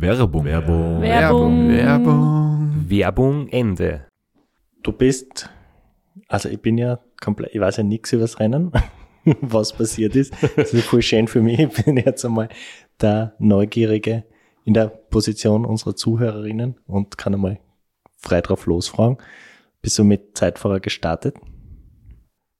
[0.00, 0.44] Werbung.
[0.44, 1.00] Werbung.
[1.02, 1.68] Werbung.
[1.68, 2.84] Werbung.
[2.88, 4.06] Werbung Ende.
[4.84, 5.50] Du bist,
[6.28, 8.70] also ich bin ja komplett, ich weiß ja nichts über das Rennen,
[9.40, 10.32] was passiert ist.
[10.54, 11.58] Das ist voll schön für mich.
[11.58, 12.48] Ich bin jetzt einmal
[13.00, 14.22] der Neugierige
[14.64, 17.58] in der Position unserer Zuhörerinnen und kann einmal
[18.18, 19.18] frei drauf losfragen.
[19.82, 21.34] Bist du mit Zeitfahrer gestartet?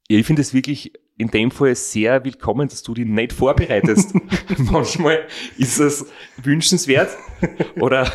[0.09, 4.13] Ja, ich finde es wirklich in dem Fall sehr willkommen, dass du dich nicht vorbereitest.
[4.71, 5.27] Manchmal
[5.57, 6.05] ist es
[6.41, 7.09] wünschenswert
[7.75, 8.09] oder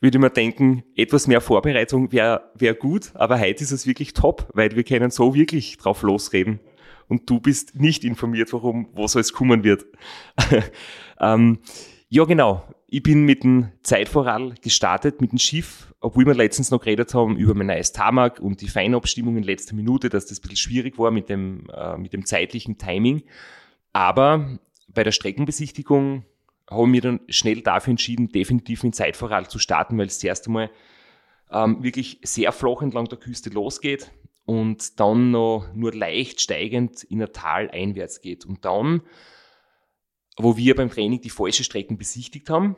[0.00, 4.14] würde ich mir denken, etwas mehr Vorbereitung wäre wär gut, aber heute ist es wirklich
[4.14, 6.58] top, weil wir können so wirklich drauf losreden
[7.06, 9.86] und du bist nicht informiert, warum, was alles kommen wird.
[11.20, 11.60] ähm,
[12.08, 12.64] ja, genau.
[12.94, 17.36] Ich bin mit dem Zeitvorrat gestartet, mit dem Schiff, obwohl wir letztens noch geredet haben
[17.36, 20.96] über mein neues Tarmac und die Feinabstimmung in letzter Minute, dass das ein bisschen schwierig
[20.96, 23.24] war mit dem, äh, mit dem zeitlichen Timing.
[23.92, 26.24] Aber bei der Streckenbesichtigung
[26.70, 30.46] habe ich mich dann schnell dafür entschieden, definitiv mit Zeitvorrat zu starten, weil es zuerst
[30.46, 30.70] einmal
[31.50, 34.12] ähm, wirklich sehr flach entlang der Küste losgeht
[34.44, 38.46] und dann noch nur leicht steigend in ein Tal einwärts geht.
[38.46, 39.02] Und dann
[40.36, 42.76] wo wir beim Training die falsche Strecken besichtigt haben.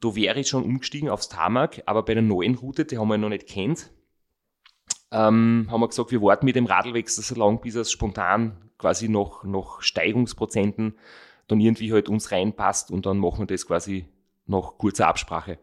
[0.00, 3.18] Da wäre ich schon umgestiegen aufs Tarmac, aber bei der neuen Route, die haben wir
[3.18, 3.90] noch nicht kennt,
[5.10, 9.08] ähm, haben wir gesagt, wir warten mit dem Radlwechsel so lange, bis es spontan quasi
[9.08, 10.98] noch, noch Steigungsprozenten
[11.48, 14.06] dann irgendwie halt uns reinpasst und dann machen wir das quasi
[14.46, 15.58] nach kurzer Absprache.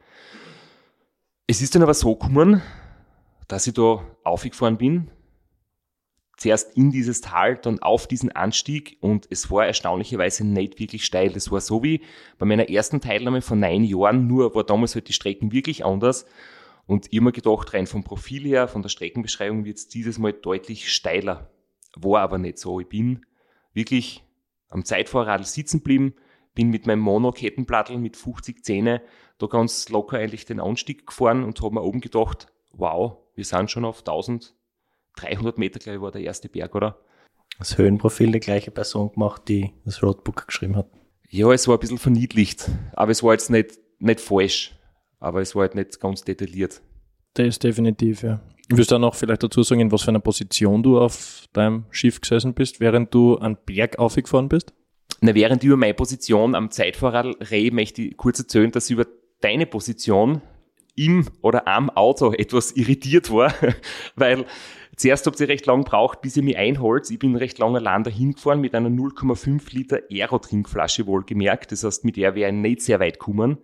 [1.45, 2.62] Es ist dann aber so gekommen,
[3.47, 5.12] dass ich da aufgefahren bin,
[6.38, 11.30] zuerst in dieses Tal, dann auf diesen Anstieg und es war erstaunlicherweise nicht wirklich steil.
[11.30, 12.02] Das war so wie
[12.39, 16.26] bei meiner ersten Teilnahme von neun Jahren, nur war damals halt die Strecken wirklich anders
[16.86, 20.91] und immer gedacht, rein vom Profil her, von der Streckenbeschreibung wird es dieses Mal deutlich
[20.91, 21.52] steiler.
[21.96, 22.80] War aber nicht so.
[22.80, 23.26] Ich bin
[23.74, 24.24] wirklich
[24.69, 26.15] am Zeitvorradl sitzen geblieben,
[26.56, 29.02] bin mit meinem Monokettenplattel mit 50 Zähne
[29.38, 33.72] da ganz locker eigentlich den Anstieg gefahren und habe mir oben gedacht, wow, wir sind
[33.72, 34.56] schon auf 1000
[35.15, 36.97] 300 Meter, glaube ich, war der erste Berg, oder?
[37.60, 40.88] Das Höhenprofil die gleiche Person gemacht, die das Roadbook geschrieben hat.
[41.30, 44.76] Ja, es war ein bisschen verniedlicht, aber es war jetzt nicht, nicht falsch,
[45.19, 46.82] aber es war halt nicht ganz detailliert.
[47.36, 48.41] Das ist definitiv, ja.
[48.69, 51.86] Willst du auch noch vielleicht dazu sagen, in was für einer Position du auf deinem
[51.91, 54.73] Schiff gesessen bist, während du einen Berg aufgefahren bist?
[55.21, 58.91] Na, während ich über meine Position am Zeitfahrrad rede, möchte ich kurz erzählen, dass ich
[58.91, 59.08] über
[59.41, 60.41] deine Position
[60.95, 63.54] im oder am Auto etwas irritiert war,
[64.15, 64.45] weil
[64.95, 67.10] Zuerst habt ihr recht lang gebraucht, bis ihr mich einholt.
[67.10, 71.71] Ich bin recht lang allein dahin gefahren mit einer 0,5 Liter Aero-Trinkflasche wohlgemerkt.
[71.71, 73.58] Das heißt, mit der wäre ich nicht sehr weit gekommen.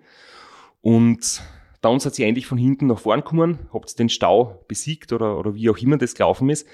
[0.81, 1.43] Und
[1.81, 5.55] dann seid ihr endlich von hinten nach vorn gekommen, habt den Stau besiegt oder, oder
[5.55, 6.67] wie auch immer das gelaufen ist.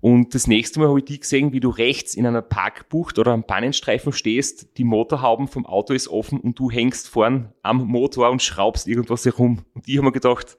[0.00, 3.30] Und das nächste Mal habe ich dich gesehen, wie du rechts in einer Parkbucht oder
[3.30, 8.30] am Pannenstreifen stehst, die Motorhauben vom Auto ist offen und du hängst vorn am Motor
[8.30, 9.64] und schraubst irgendwas herum.
[9.74, 10.58] Und ich habe mir gedacht,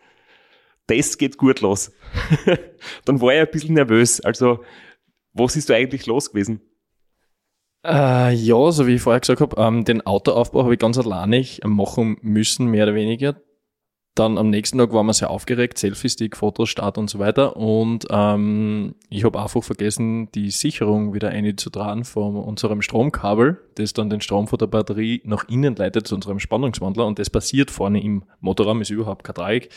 [0.87, 1.91] das geht gut los.
[3.05, 4.21] dann war ich ein bisschen nervös.
[4.21, 4.63] Also,
[5.33, 6.61] was ist da eigentlich los gewesen?
[7.85, 11.61] Äh, ja, so wie ich vorher gesagt habe, ähm, den Autoaufbau habe ich ganz alleinig
[11.65, 13.35] machen müssen, mehr oder weniger.
[14.15, 17.57] Dann am nächsten Tag waren wir sehr aufgeregt, Selfie-Stick, Fotos, Start und so weiter.
[17.57, 24.11] Und ähm, ich habe einfach vergessen, die Sicherung wieder einzutragen von unserem Stromkabel, das dann
[24.11, 27.07] den Strom von der Batterie nach innen leitet zu unserem Spannungswandler.
[27.07, 29.69] Und das passiert vorne im Motorraum, ist überhaupt kein Dreieck.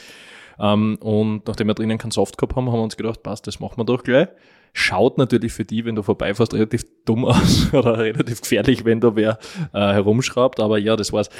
[0.59, 3.61] Ähm, und nachdem wir drinnen keinen Soft gehabt haben, haben wir uns gedacht, passt, das
[3.61, 4.29] machen wir doch gleich.
[4.73, 9.17] Schaut natürlich für die, wenn du vorbeifährst, relativ dumm aus oder relativ gefährlich, wenn da
[9.17, 9.39] wer
[9.73, 10.61] äh, herumschraubt.
[10.61, 11.31] Aber ja, das war's.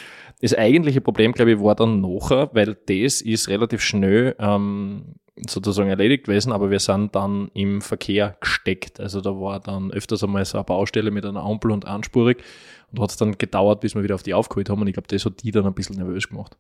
[0.41, 5.15] Das eigentliche Problem, glaube ich, war dann nachher, weil das ist relativ schnell ähm,
[5.49, 9.01] sozusagen erledigt gewesen, aber wir sind dann im Verkehr gesteckt.
[9.01, 12.43] Also da war dann öfters einmal so eine Baustelle mit einer Ampel und anspurig
[12.93, 15.09] und hat es dann gedauert, bis wir wieder auf die aufgeholt haben und ich glaube,
[15.09, 16.57] das hat die dann ein bisschen nervös gemacht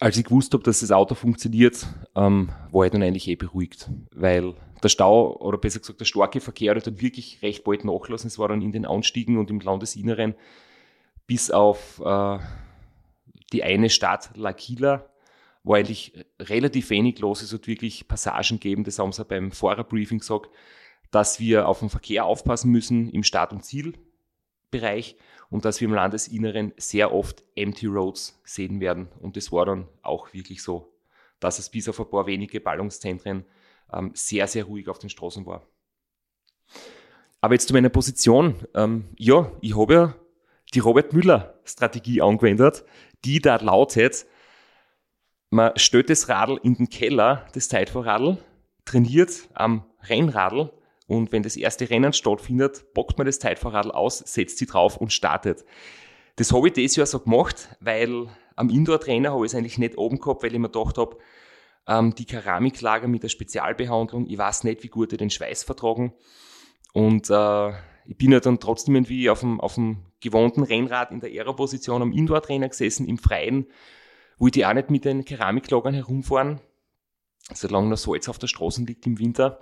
[0.00, 1.86] als ich gewusst habe, dass das Auto funktioniert,
[2.16, 6.40] ähm, war ich dann eigentlich eh beruhigt, weil der Stau oder besser gesagt der starke
[6.40, 8.28] Verkehr hat dann wirklich recht bald nachlassen.
[8.28, 10.34] Es war dann in den Anstiegen und im Landesinneren
[11.26, 12.38] bis auf äh,
[13.52, 15.04] die eine Stadt L'Aquila
[15.64, 17.42] war eigentlich relativ wenig los.
[17.42, 20.48] Es hat wirklich Passagen gegeben, das haben sie beim Fahrerbriefing gesagt,
[21.10, 25.16] dass wir auf den Verkehr aufpassen müssen im Start- und Zielbereich
[25.50, 29.08] und dass wir im Landesinneren sehr oft Empty Roads sehen werden.
[29.20, 30.92] Und das war dann auch wirklich so,
[31.40, 33.44] dass es bis auf ein paar wenige Ballungszentren
[33.92, 35.66] ähm, sehr, sehr ruhig auf den Straßen war.
[37.40, 38.54] Aber jetzt zu meiner Position.
[38.74, 40.14] Ähm, ja, ich habe ja
[40.72, 42.84] die Robert Müller-Strategie angewendet,
[43.24, 44.26] die da lautet,
[45.52, 48.38] man stellt das Radl in den Keller, das Zeitfahrradl,
[48.84, 50.70] trainiert am Rennradl
[51.10, 55.12] und wenn das erste Rennen stattfindet, packt man das Zeitfahrradl aus, setzt sie drauf und
[55.12, 55.64] startet.
[56.36, 59.98] Das habe ich dieses Jahr so gemacht, weil am Indoor-Trainer habe ich es eigentlich nicht
[59.98, 61.18] oben gehabt, weil ich mir gedacht habe,
[61.88, 66.12] ähm, die Keramiklager mit der Spezialbehandlung, ich weiß nicht, wie gut die den Schweiß vertragen.
[66.92, 67.70] Und äh,
[68.06, 72.02] ich bin ja dann trotzdem irgendwie auf dem, auf dem gewohnten Rennrad in der Aero-Position
[72.02, 73.66] am Indoor-Trainer gesessen, im Freien,
[74.38, 76.60] wo ich die auch nicht mit den Keramiklagern herumfahren,
[77.52, 79.58] solange noch Salz auf der Straße liegt im Winter.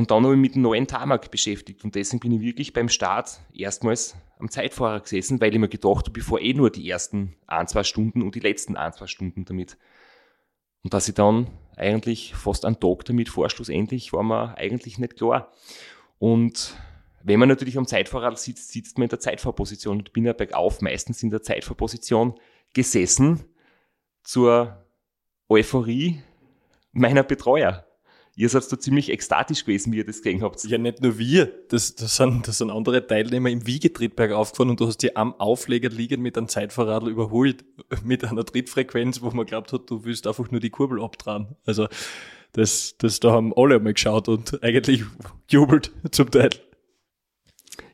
[0.00, 2.88] Und dann habe ich mit dem neuen Tarmac beschäftigt und deswegen bin ich wirklich beim
[2.88, 7.36] Start erstmals am Zeitfahrer gesessen, weil ich mir gedacht habe, bevor eh nur die ersten
[7.46, 9.76] ein, zwei Stunden und die letzten ein, zwei Stunden damit.
[10.82, 15.18] Und dass ich dann eigentlich fast einen Tag damit vor, schlussendlich war mir eigentlich nicht
[15.18, 15.52] klar.
[16.18, 16.78] Und
[17.22, 20.80] wenn man natürlich am Zeitfahrrad sitzt, sitzt man in der Zeitfahrposition und bin ja bergauf
[20.80, 22.40] meistens in der Zeitfahrposition
[22.72, 23.44] gesessen
[24.22, 24.82] zur
[25.50, 26.22] Euphorie
[26.92, 27.84] meiner Betreuer.
[28.40, 30.64] Ihr seid da ziemlich ekstatisch gewesen, wie ihr das gesehen habt.
[30.64, 31.52] Ja, nicht nur wir.
[31.68, 35.34] Das, das, sind, das sind andere Teilnehmer im Wiegetrittberg aufgefahren und du hast die am
[35.34, 37.66] Aufleger liegend mit einem Zeitverradl überholt.
[38.02, 41.48] Mit einer Trittfrequenz, wo man glaubt hat, du willst einfach nur die Kurbel abdrehen.
[41.66, 41.86] Also,
[42.52, 45.04] das, das, da haben alle einmal geschaut und eigentlich
[45.50, 46.48] jubelt zum Teil.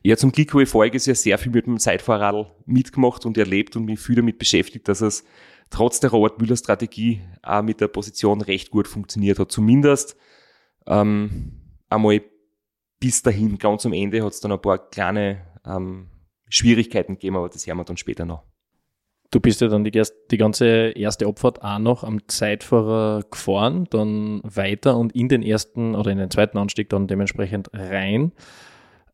[0.01, 3.75] Ja, zum Glück habe ich voriges Jahr sehr viel mit dem Zeitfahrradl mitgemacht und erlebt
[3.75, 5.25] und mich viel damit beschäftigt, dass es
[5.71, 9.51] trotz der Robert Müller Strategie auch mit der Position recht gut funktioniert hat.
[9.51, 10.15] Zumindest
[10.87, 11.51] ähm,
[11.89, 12.21] einmal
[12.99, 16.07] bis dahin, ganz am Ende hat es dann ein paar kleine ähm,
[16.49, 18.43] Schwierigkeiten gegeben, aber das hören wir dann später noch.
[19.29, 24.39] Du bist ja dann die, die ganze erste Abfahrt auch noch am Zeitfahrer gefahren, dann
[24.43, 28.31] weiter und in den ersten oder in den zweiten Anstieg dann dementsprechend rein.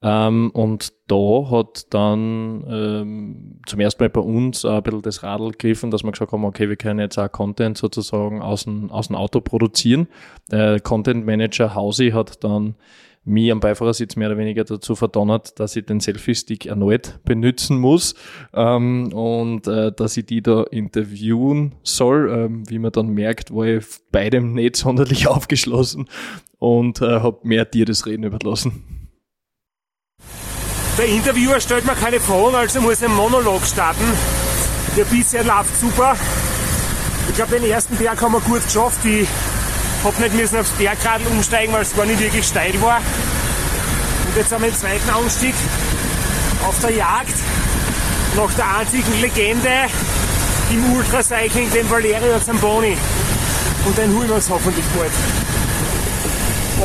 [0.04, 5.52] Ähm, und da hat dann ähm, zum ersten Mal bei uns ein bisschen das Radl
[5.52, 9.08] gegriffen, dass wir gesagt haben, okay, wir können jetzt auch Content sozusagen aus dem, aus
[9.08, 10.08] dem Auto produzieren.
[10.52, 12.76] Der Content Manager Hausi hat dann
[13.26, 18.16] mich am Beifahrersitz mehr oder weniger dazu verdonnert, dass ich den Selfie-Stick erneut benutzen muss
[18.54, 22.30] ähm, und äh, dass ich die da interviewen soll.
[22.30, 26.10] Ähm, wie man dann merkt, war ich beidem nicht sonderlich aufgeschlossen
[26.60, 29.03] und äh, habe mehr dir das Reden überlassen.
[30.98, 34.06] Der Interviewer stellt mir keine Fragen, also muss ein Monolog starten.
[34.96, 36.16] Der bisher läuft super.
[37.30, 39.04] Ich glaube, den ersten Berg haben wir gut geschafft.
[39.04, 39.28] Ich
[40.04, 42.98] hab nicht müssen aufs Bergradl umsteigen, weil es gar nicht wirklich steil war.
[42.98, 45.56] Und jetzt haben wir den zweiten Anstieg
[46.68, 47.38] auf der Jagd
[48.36, 49.70] nach der einzigen Legende
[50.70, 52.96] im Ultracycling, dem Valerio Zamboni.
[53.86, 55.12] Und den holen wir uns hoffentlich bald.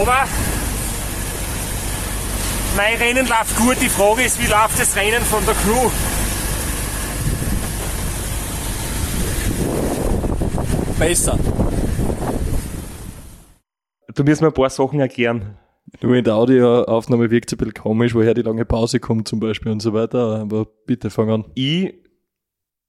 [0.01, 0.27] Aber
[2.79, 3.77] mein Rennen läuft gut.
[3.83, 5.91] Die Frage ist, wie läuft das Rennen von der Crew?
[10.97, 11.37] Besser.
[14.15, 15.59] Du musst mir ein paar Sachen erklären.
[16.01, 19.41] Nur in der Audioaufnahme wirkt es ein bisschen komisch, woher die lange Pause kommt zum
[19.41, 20.41] Beispiel und so weiter.
[20.43, 21.45] Aber bitte fang an.
[21.57, 21.95] Ich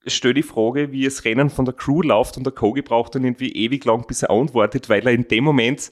[0.06, 3.24] stelle die Frage, wie das Rennen von der Crew läuft und der Kogi braucht dann
[3.24, 5.92] irgendwie ewig lang, bis er antwortet, weil er in dem Moment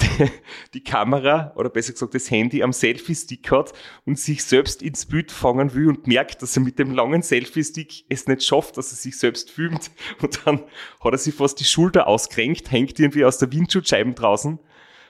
[0.74, 3.72] die Kamera oder besser gesagt das Handy am Selfie-Stick hat
[4.04, 8.04] und sich selbst ins Bild fangen will und merkt, dass er mit dem langen Selfie-Stick
[8.08, 9.90] es nicht schafft, dass er sich selbst filmt.
[10.22, 10.64] Und dann
[11.00, 14.58] hat er sich fast die Schulter ausgerenkt, hängt irgendwie aus der Windschutzscheibe draußen,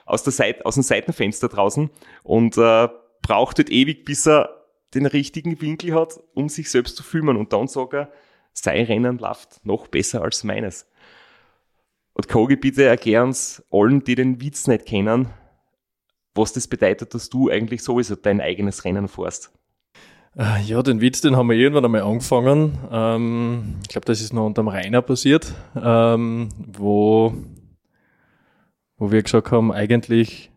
[0.05, 1.89] aus, der Seite, aus dem Seitenfenster draußen
[2.23, 2.87] und äh,
[3.21, 7.37] braucht halt ewig, bis er den richtigen Winkel hat, um sich selbst zu filmen.
[7.37, 8.11] Und dann sagt er,
[8.53, 10.88] sein Rennen läuft noch besser als meines.
[12.19, 15.29] Und Kogi, bitte erklär uns allen, die den Witz nicht kennen,
[16.35, 19.53] was das bedeutet, dass du eigentlich sowieso dein eigenes Rennen fährst.
[20.37, 22.77] Äh, ja, den Witz, den haben wir irgendwann einmal angefangen.
[22.91, 27.33] Ähm, ich glaube, das ist noch unterm Rainer passiert, ähm, wo,
[28.97, 30.51] wo wir gesagt haben, eigentlich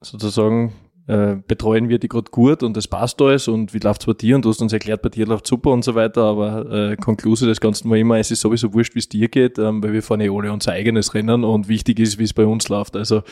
[0.00, 0.72] sozusagen
[1.06, 4.36] äh, betreuen wir die gerade gut und das passt alles und wie läuft's bei dir
[4.36, 7.48] und du hast uns erklärt, bei dir läuft super und so weiter, aber äh, Konklusion
[7.48, 10.02] des Ganzen war immer, es ist sowieso wurscht, wie es dir geht, ähm, weil wir
[10.02, 12.96] fahren ja alle unser eigenes Rennen und wichtig ist, wie es bei uns läuft.
[12.96, 13.22] Also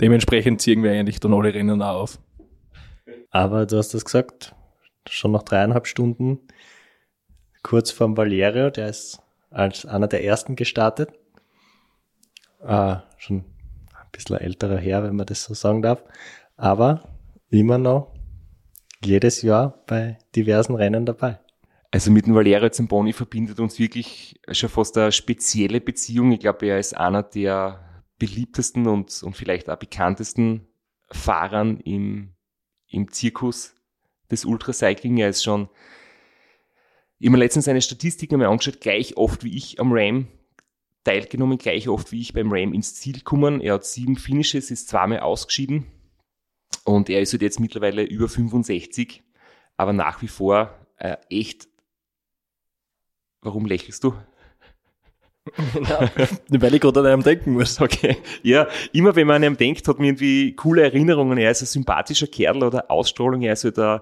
[0.00, 2.18] dementsprechend ziehen wir eigentlich dann alle Rennen auch auf.
[3.30, 4.54] Aber du hast das gesagt,
[5.08, 6.38] schon nach dreieinhalb Stunden,
[7.62, 9.20] kurz vorm Valerio, der ist
[9.50, 11.10] als einer der ersten gestartet.
[12.62, 13.44] Äh, schon
[14.12, 16.04] bisschen älterer Herr, wenn man das so sagen darf.
[16.56, 17.02] Aber
[17.48, 18.14] immer noch
[19.04, 21.40] jedes Jahr bei diversen Rennen dabei.
[21.90, 26.32] Also mit dem Valerio Zamboni verbindet uns wirklich schon fast eine spezielle Beziehung.
[26.32, 30.68] Ich glaube, er ist einer der beliebtesten und, und vielleicht auch bekanntesten
[31.10, 32.34] Fahrern im,
[32.88, 33.74] im Zirkus
[34.30, 35.16] des Ultracycling.
[35.16, 35.68] Er ist schon,
[37.20, 40.26] immer letztens eine Statistik einmal angeschaut, gleich oft wie ich am Ram
[41.04, 43.60] teilgenommen, gleich oft wie ich beim Ram ins Ziel gekommen.
[43.60, 45.86] Er hat sieben Finishes, ist zweimal ausgeschieden
[46.84, 49.22] und er ist halt jetzt mittlerweile über 65,
[49.76, 51.68] aber nach wie vor äh, echt.
[53.42, 54.14] Warum lächelst du?
[55.88, 56.10] ja,
[56.48, 57.80] weil ich gerade an einem denken muss.
[57.80, 58.18] Okay.
[58.42, 61.38] Ja, immer wenn man an einem denkt, hat man irgendwie coole Erinnerungen.
[61.38, 63.42] Er ist ein sympathischer Kerl oder Ausstrahlung.
[63.42, 64.00] Er ist halt ein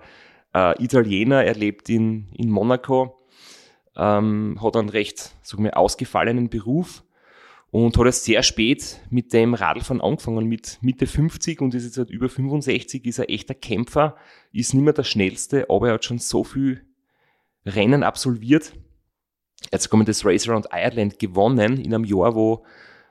[0.54, 3.17] äh, Italiener, er lebt in, in Monaco
[3.98, 7.02] ähm, hat einen recht sagen wir, ausgefallenen Beruf
[7.70, 11.98] und hat erst sehr spät mit dem Radlfahren angefangen, mit Mitte 50 und ist jetzt
[11.98, 14.16] halt über 65, ist ein echter Kämpfer,
[14.52, 16.82] ist nicht mehr der schnellste, aber er hat schon so viel
[17.66, 18.72] Rennen absolviert.
[19.72, 22.64] Jetzt kommen das Race Around Ireland gewonnen in einem Jahr, wo,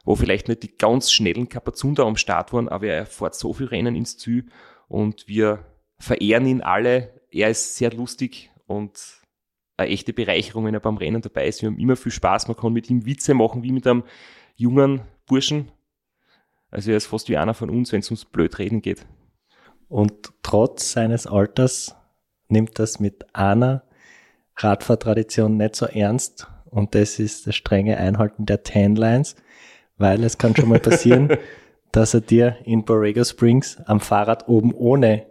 [0.06, 3.68] wo vielleicht nicht die ganz schnellen Kapazunder am Start waren, aber er fährt so viel
[3.68, 4.48] Rennen ins Ziel
[4.88, 5.66] und wir
[6.00, 7.22] verehren ihn alle.
[7.30, 9.22] Er ist sehr lustig und
[9.78, 11.62] eine echte Bereicherung, wenn er beim Rennen dabei ist.
[11.62, 14.04] Wir haben immer viel Spaß, man kann mit ihm Witze machen, wie mit einem
[14.56, 15.72] jungen Burschen.
[16.72, 19.06] Also er ist fast wie einer von uns, wenn es ums blöd reden geht.
[19.88, 21.96] Und trotz seines Alters
[22.50, 23.84] nimmt das mit einer
[24.58, 26.48] Radfahrtradition nicht so ernst.
[26.66, 29.36] Und das ist das strenge Einhalten der Tanlines,
[29.98, 31.30] weil es kann schon mal passieren,
[31.92, 35.26] dass er dir in Borrego Springs am Fahrrad oben ohne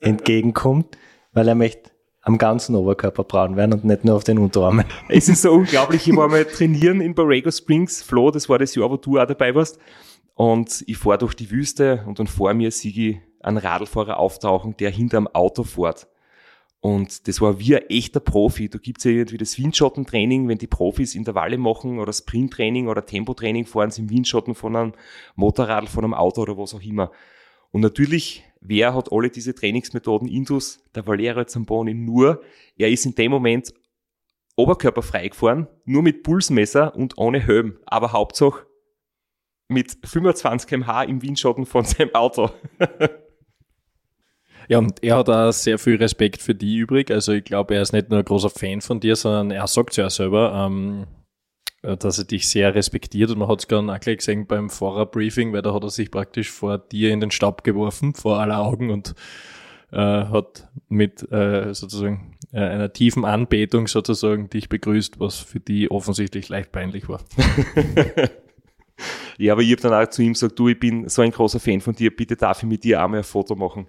[0.00, 0.96] entgegenkommt,
[1.32, 1.90] weil er möchte
[2.28, 4.84] am ganzen Oberkörper braun werden und nicht nur auf den Unterarmen.
[5.08, 8.74] Es ist so unglaublich, ich war mal trainieren in Borrego Springs, Flo, das war das
[8.74, 9.78] Jahr, wo du auch dabei warst.
[10.34, 14.76] Und ich fahre durch die Wüste und dann vor mir sehe ich einen Radlfahrer auftauchen,
[14.76, 16.06] der hinterm Auto fährt.
[16.80, 18.68] Und das war wie ein echter Profi.
[18.68, 23.64] Da gibt's ja irgendwie das Windschottentraining, wenn die Profis Intervalle machen oder Sprinttraining oder Tempotraining
[23.64, 24.92] fahren sie im Windschatten von einem
[25.34, 27.10] Motorrad, von einem Auto oder was auch immer.
[27.70, 30.80] Und natürlich, wer hat alle diese Trainingsmethoden Indus?
[30.94, 32.42] Der Valerio Zamboni nur.
[32.76, 33.72] Er ist in dem Moment
[34.56, 37.78] oberkörperfrei gefahren, nur mit Pulsmesser und ohne Helm.
[37.86, 38.66] Aber Hauptsache
[39.68, 42.50] mit 25 kmh im Windschatten von seinem Auto.
[44.68, 47.10] Ja, und er hat auch sehr viel Respekt für die übrig.
[47.10, 49.96] Also ich glaube, er ist nicht nur ein großer Fan von dir, sondern er sagt
[49.96, 51.06] ja selber, ähm,
[51.82, 53.30] dass er dich sehr respektiert.
[53.30, 56.10] Und man hat es dann auch gleich gesehen beim Fahrerbriefing, weil da hat er sich
[56.10, 59.14] praktisch vor dir in den Staub geworfen, vor aller Augen und
[59.92, 65.90] äh, hat mit äh, sozusagen äh, einer tiefen Anbetung sozusagen dich begrüßt, was für die
[65.90, 67.20] offensichtlich leicht peinlich war.
[69.40, 71.60] Ja, aber ich habe dann auch zu ihm gesagt, du, ich bin so ein großer
[71.60, 73.86] Fan von dir, bitte darf ich mit dir einmal ein Foto machen.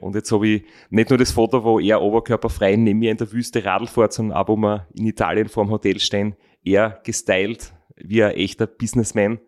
[0.00, 3.32] Und jetzt habe ich nicht nur das Foto, wo er oberkörperfrei neben mir in der
[3.32, 8.22] Wüste Radl fährt, sondern auch, wo wir in Italien vorm Hotel stehen, er gestylt wie
[8.22, 9.40] ein echter Businessman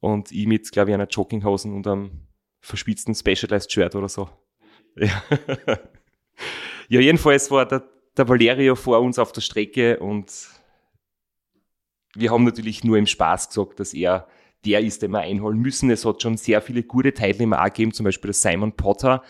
[0.00, 2.10] und ich mit, glaube ich, einer Jogginghosen und einem
[2.60, 4.28] verspitzten Specialized Shirt oder so.
[4.98, 5.22] Ja,
[6.88, 7.82] ja jedenfalls war der,
[8.16, 10.32] der Valerio vor uns auf der Strecke und
[12.14, 14.26] wir haben natürlich nur im Spaß gesagt, dass er
[14.64, 15.90] der ist, den wir einholen müssen.
[15.90, 19.22] Es hat schon sehr viele gute Teilnehmer auch gegeben, zum Beispiel der Simon Potter,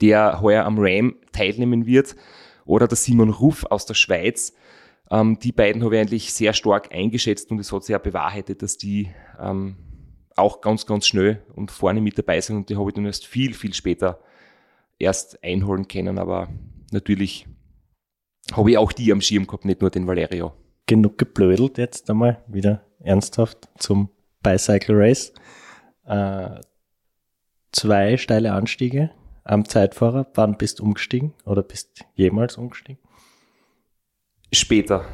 [0.00, 2.16] der heuer am Ram teilnehmen wird,
[2.64, 4.54] oder der Simon Ruff aus der Schweiz.
[5.10, 8.62] Ähm, die beiden habe ich eigentlich sehr stark eingeschätzt und es hat sich ja bewahrheitet,
[8.62, 9.76] dass die ähm,
[10.36, 13.26] auch ganz, ganz schnell und vorne mit dabei sind und die habe ich dann erst
[13.26, 14.20] viel, viel später
[14.98, 16.48] erst einholen können, aber
[16.92, 17.46] natürlich
[18.52, 20.52] habe ich auch die am Schirm gehabt, nicht nur den Valerio.
[20.86, 24.10] Genug geblödelt jetzt einmal wieder ernsthaft zum
[24.42, 25.32] Bicycle Race.
[26.04, 26.60] Äh,
[27.72, 29.10] zwei steile Anstiege
[29.44, 30.26] am Zeitfahrer.
[30.34, 33.02] Wann bist du umgestiegen oder bist jemals umgestiegen?
[34.54, 35.04] Später.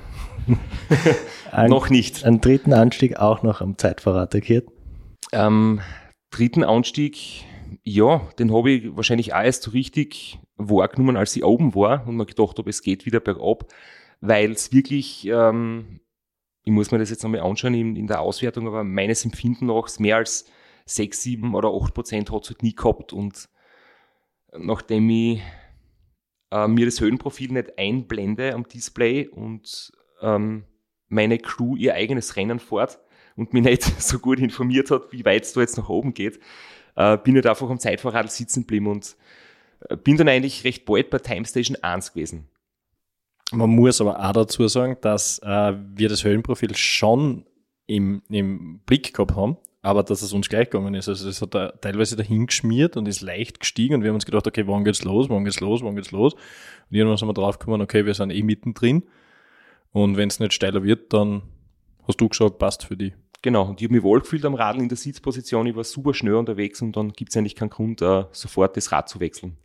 [1.68, 2.24] noch nicht.
[2.24, 4.68] Einen dritten Anstieg auch noch am Zeitfahrer attackiert?
[5.32, 5.80] Ähm,
[6.30, 7.44] dritten Anstieg,
[7.82, 12.16] ja, den habe ich wahrscheinlich auch erst so richtig wahrgenommen, als ich oben war und
[12.16, 13.66] mir gedacht habe, es geht wieder bergab,
[14.20, 16.00] weil es wirklich ähm,
[16.64, 19.98] ich muss mir das jetzt nochmal anschauen in, in der Auswertung, aber meines Empfinden nach
[19.98, 20.44] mehr als
[20.86, 23.12] 6, 7 oder 8 Prozent hat es halt nie gehabt.
[23.12, 23.48] Und
[24.56, 25.40] nachdem ich
[26.50, 30.64] äh, mir das Höhenprofil nicht einblende am Display und ähm,
[31.08, 32.98] meine Crew ihr eigenes Rennen fährt
[33.36, 36.40] und mich nicht so gut informiert hat, wie weit es da jetzt nach oben geht,
[36.96, 39.16] äh, bin ich einfach am Zeitfahrrad sitzen geblieben und
[39.88, 42.48] äh, bin dann eigentlich recht bald bei Time Station 1 gewesen.
[43.52, 47.46] Man muss aber auch dazu sagen, dass äh, wir das Höhenprofil schon
[47.86, 51.08] im, im Blick gehabt haben, aber dass es uns gleich gegangen ist.
[51.08, 54.26] Also es hat da teilweise dahin geschmiert und ist leicht gestiegen und wir haben uns
[54.26, 56.34] gedacht, okay, wann geht's los, wann geht's los, wann geht's los?
[56.34, 59.04] Und irgendwann sind wir drauf gekommen, okay, wir sind eh mittendrin
[59.92, 61.42] und wenn es nicht steiler wird, dann
[62.06, 63.14] hast du gesagt, passt für die.
[63.42, 66.34] Genau, und ich habe mich wohlgefühlt am Radl in der Sitzposition, ich war super schnell
[66.34, 69.56] unterwegs und dann gibt es eigentlich keinen Grund, uh, sofort das Rad zu wechseln.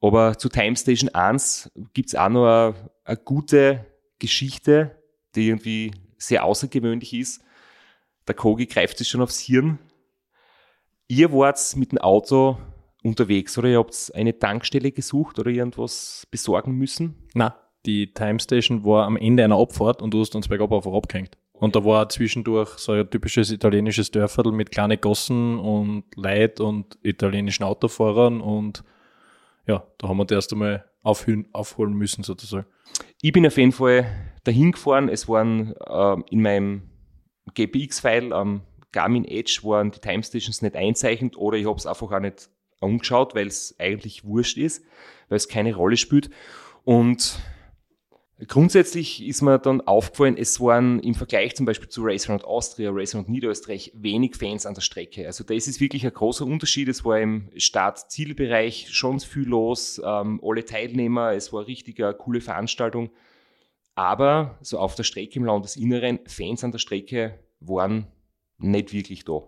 [0.00, 3.84] Aber zu Time Station 1 gibt's auch noch eine gute
[4.20, 4.96] Geschichte,
[5.34, 7.42] die irgendwie sehr außergewöhnlich ist.
[8.28, 9.78] Der Kogi greift sich schon aufs Hirn.
[11.08, 12.58] Ihr wart mit dem Auto
[13.02, 17.26] unterwegs oder ihr habt eine Tankstelle gesucht oder irgendwas besorgen müssen?
[17.34, 17.56] Na,
[17.86, 21.38] die Time Station war am Ende einer Abfahrt und du hast uns bergab einfach abgehängt.
[21.52, 26.98] Und da war zwischendurch so ein typisches italienisches Dörferl mit kleinen Gossen und Leid und
[27.02, 28.84] italienischen Autofahrern und
[29.66, 32.66] ja, da haben wir das erst einmal aufhören, aufholen müssen sozusagen.
[33.20, 34.06] Ich bin auf jeden Fall
[34.44, 35.08] dahin gefahren.
[35.08, 36.82] Es waren äh, in meinem
[37.54, 42.10] GPX-File am Garmin Edge waren die Time Stations nicht einzeichnet oder ich habe es einfach
[42.10, 42.48] auch nicht
[42.80, 44.84] angeschaut, weil es eigentlich wurscht ist,
[45.28, 46.30] weil es keine Rolle spielt.
[46.84, 47.38] Und
[48.46, 52.90] Grundsätzlich ist mir dann aufgefallen, es waren im Vergleich zum Beispiel zu Racer und Austria,
[52.92, 55.26] Racer und Niederösterreich wenig Fans an der Strecke.
[55.26, 56.88] Also das ist wirklich ein großer Unterschied.
[56.88, 62.40] Es war im Start-Zielbereich schon viel los, ähm, alle Teilnehmer, es war richtig eine coole
[62.40, 63.10] Veranstaltung.
[63.98, 68.06] Aber so auf der Strecke im Landesinneren, Fans an der Strecke waren
[68.56, 69.40] nicht wirklich da.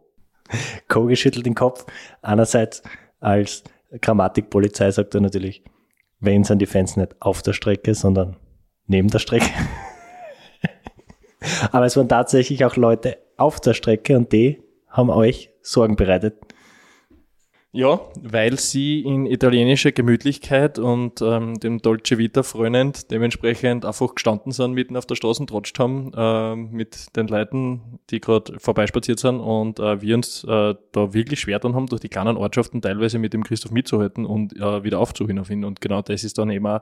[0.89, 1.87] Kogi schüttelt den Kopf.
[2.21, 2.83] Einerseits
[3.21, 3.63] als
[4.01, 5.63] Grammatikpolizei sagt er natürlich,
[6.19, 8.39] wenn sind die Fans nicht auf der Strecke, sondern
[8.89, 9.49] neben der Strecke.
[11.71, 16.35] Aber es waren tatsächlich auch Leute auf der Strecke und die haben euch Sorgen bereitet.
[17.73, 24.51] Ja, weil sie in italienischer Gemütlichkeit und ähm, dem Dolce Vita frönend dementsprechend einfach gestanden
[24.51, 29.39] sind, mitten auf der Straße trotscht haben ähm, mit den Leuten, die gerade vorbeispaziert sind
[29.39, 33.21] und äh, wir uns äh, da wirklich schwer dann haben, durch die kleinen Ortschaften teilweise
[33.21, 35.65] mit dem Christoph mitzuhalten und äh, wieder aufzuhören auf ihn.
[35.65, 36.81] Und genau das ist dann eben auch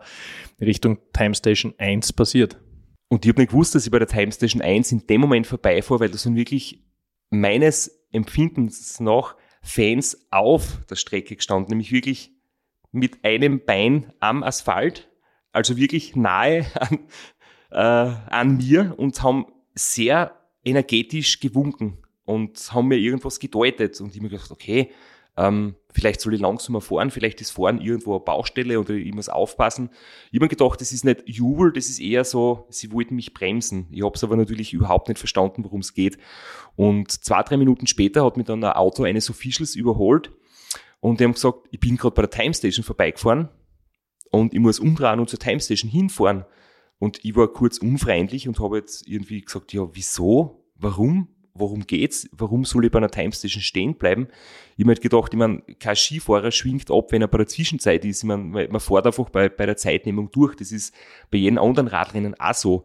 [0.58, 2.56] Richtung Time Station 1 passiert.
[3.08, 5.46] Und ich habe nicht gewusst, dass ich bei der Time Station 1 in dem Moment
[5.46, 6.82] vorbeifahre, weil das sind wirklich
[7.28, 12.32] meines Empfindens nach Fans auf der Strecke gestanden, nämlich wirklich
[12.92, 15.08] mit einem Bein am Asphalt,
[15.52, 16.98] also wirklich nahe an,
[17.70, 17.76] äh,
[18.30, 24.00] an mir und haben sehr energetisch gewunken und haben mir irgendwas gedeutet.
[24.00, 24.90] Und ich mir gedacht, okay,
[25.38, 29.28] ähm, vielleicht soll ich langsamer fahren, vielleicht ist Fahren irgendwo eine Baustelle oder ich muss
[29.28, 29.90] aufpassen.
[30.30, 33.32] Ich habe mir gedacht, das ist nicht Jubel, das ist eher so, sie wollten mich
[33.32, 33.86] bremsen.
[33.92, 36.18] Ich habe es aber natürlich überhaupt nicht verstanden, worum es geht.
[36.74, 40.32] Und zwei, drei Minuten später hat mich dann ein Auto eines Officials überholt
[41.00, 43.48] und die haben gesagt, ich bin gerade bei der Time Station vorbeigefahren
[44.30, 46.44] und ich muss umdrehen und zur Time Station hinfahren.
[46.98, 50.64] Und ich war kurz unfreundlich und habe jetzt irgendwie gesagt, ja, wieso?
[50.74, 51.28] Warum?
[51.58, 52.28] Worum geht's?
[52.32, 54.28] Warum soll ich bei einer Time Station stehen bleiben?
[54.76, 58.04] Ich habe halt gedacht, ich meine, kein Skifahrer schwingt ab, wenn er bei der Zwischenzeit
[58.04, 58.22] ist.
[58.22, 60.56] Ich meine, man fährt einfach bei, bei der Zeitnehmung durch.
[60.56, 60.94] Das ist
[61.30, 62.84] bei jedem anderen Radrennen auch so.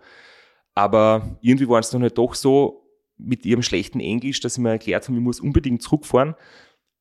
[0.75, 2.83] Aber irgendwie waren es dann halt doch so
[3.17, 6.35] mit ihrem schlechten Englisch, dass sie mir erklärt haben, ich muss unbedingt zurückfahren.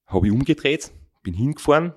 [0.06, 0.92] Habe ich umgedreht,
[1.22, 1.94] bin hingefahren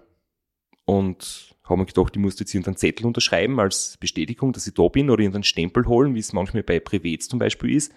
[0.86, 4.88] und habe mir gedacht, ich muss jetzt irgendeinen Zettel unterschreiben als Bestätigung, dass ich da
[4.88, 7.92] bin oder irgendeinen Stempel holen, wie es manchmal bei Privets zum Beispiel ist.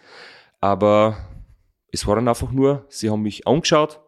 [0.60, 1.16] Aber
[1.90, 4.00] es war dann einfach nur, sie haben mich angeschaut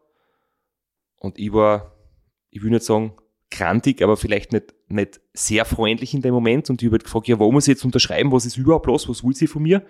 [1.17, 1.97] und ich war,
[2.51, 3.15] ich will nicht sagen
[3.51, 7.29] krantig, aber vielleicht nicht, nicht sehr freundlich in dem Moment und ich habe halt gefragt,
[7.29, 9.85] ja, wo muss ich jetzt unterschreiben, was ist überhaupt los, was will sie von mir?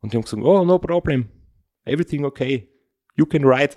[0.00, 1.28] Und die haben gesagt, oh, no problem,
[1.84, 2.68] everything okay,
[3.16, 3.74] you can ride.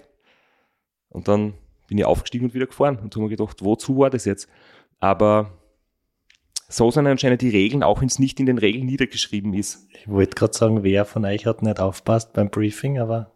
[1.10, 1.56] Und dann
[1.88, 4.48] bin ich aufgestiegen und wieder gefahren und habe mir gedacht, wozu war das jetzt?
[5.00, 5.61] Aber
[6.72, 9.88] so sind anscheinend die Regeln, auch wenn es nicht in den Regeln niedergeschrieben ist.
[9.94, 13.32] Ich wollte gerade sagen, wer von euch hat nicht aufpasst beim Briefing, aber.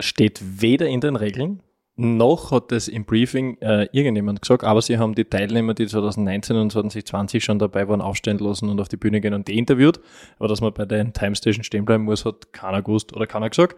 [0.00, 1.62] Steht weder in den Regeln,
[1.96, 6.56] noch hat es im Briefing äh, irgendjemand gesagt, aber sie haben die Teilnehmer, die 2019
[6.56, 10.00] und 2020 schon dabei waren, aufstehen lassen und auf die Bühne gehen und die interviewt.
[10.38, 13.48] Aber dass man bei den Time Station stehen bleiben muss, hat keiner gewusst oder keiner
[13.48, 13.76] gesagt.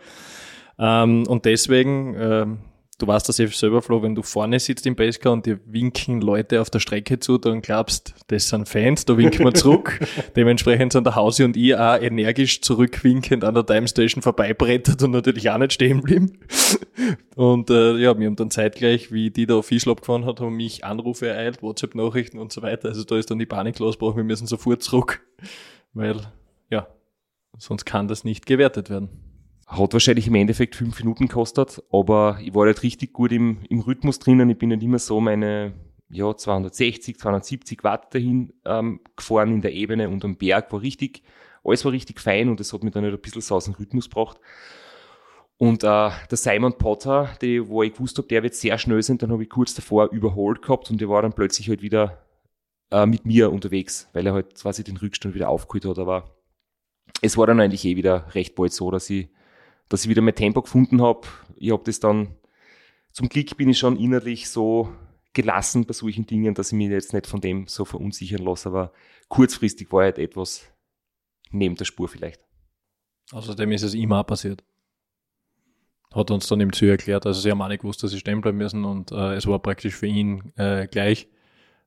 [0.79, 2.59] Ähm, und deswegen ähm,
[2.99, 6.21] du weißt das ja selber, Flo, wenn du vorne sitzt im Basecar und dir winken
[6.21, 10.01] Leute auf der Strecke zu, dann glaubst, das sind Fans, da winken wir zurück.
[10.37, 15.11] Dementsprechend sind der Hausi und ich auch energisch zurückwinkend an der Time Station vorbeibrettert und
[15.11, 16.39] natürlich auch nicht stehen blieben.
[17.35, 20.85] Und äh, ja, wir haben dann zeitgleich, wie die da Official abgefahren hat, haben mich
[20.85, 22.89] Anrufe ereilt, WhatsApp-Nachrichten und so weiter.
[22.89, 25.23] Also da ist dann die Panik losgebrochen, wir müssen sofort zurück.
[25.93, 26.21] Weil,
[26.71, 26.89] ja,
[27.59, 29.26] sonst kann das nicht gewertet werden.
[29.67, 33.81] Hat wahrscheinlich im Endeffekt fünf Minuten gekostet, aber ich war halt richtig gut im, im
[33.81, 34.49] Rhythmus drinnen.
[34.49, 35.75] Ich bin nicht immer so meine
[36.09, 41.23] ja, 260, 270 Watt dahin ähm, gefahren in der Ebene und am Berg war richtig,
[41.65, 43.75] alles war richtig fein und das hat mich dann halt ein bisschen so aus dem
[43.75, 44.39] Rhythmus gebracht.
[45.59, 49.19] Und äh, der Simon Potter, die, wo ich gewusst habe, der wird sehr schnell sein,
[49.19, 52.19] dann habe ich kurz davor überholt gehabt und der war dann plötzlich halt wieder
[52.91, 55.99] äh, mit mir unterwegs, weil er halt quasi den Rückstand wieder aufgeholt hat.
[55.99, 56.37] Aber
[57.23, 59.31] es war dann eigentlich eh wieder recht bald so, dass ich
[59.89, 61.27] dass ich wieder mein Tempo gefunden habe.
[61.57, 62.37] Ich habe das dann,
[63.13, 64.93] zum Glück bin ich schon innerlich so
[65.33, 68.93] gelassen bei solchen Dingen, dass ich mich jetzt nicht von dem so verunsichern lasse, aber
[69.29, 70.67] kurzfristig war halt etwas
[71.51, 72.41] neben der Spur vielleicht.
[73.33, 74.65] Außerdem ist es auch passiert.
[76.13, 77.27] Hat uns dann im Zü erklärt.
[77.27, 79.59] Also sie haben auch nicht gewusst, dass sie stehen bleiben müssen und äh, es war
[79.59, 81.29] praktisch für ihn äh, gleich.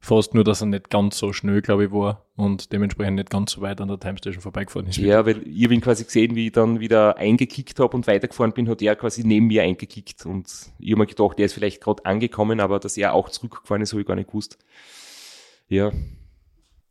[0.02, 3.52] Fast nur, dass er nicht ganz so schnell, glaube ich, war und dementsprechend nicht ganz
[3.52, 4.98] so weit an der Time Station vorbeigefahren ist.
[4.98, 8.54] Ja, weil ich habe ihn quasi gesehen, wie ich dann wieder eingekickt habe und weitergefahren
[8.54, 10.48] bin, hat er quasi neben mir eingekickt und
[10.80, 13.92] ich habe mir gedacht, der ist vielleicht gerade angekommen, aber dass er auch zurückgefahren ist,
[13.92, 14.58] habe ich gar nicht gewusst.
[15.68, 15.92] Ja.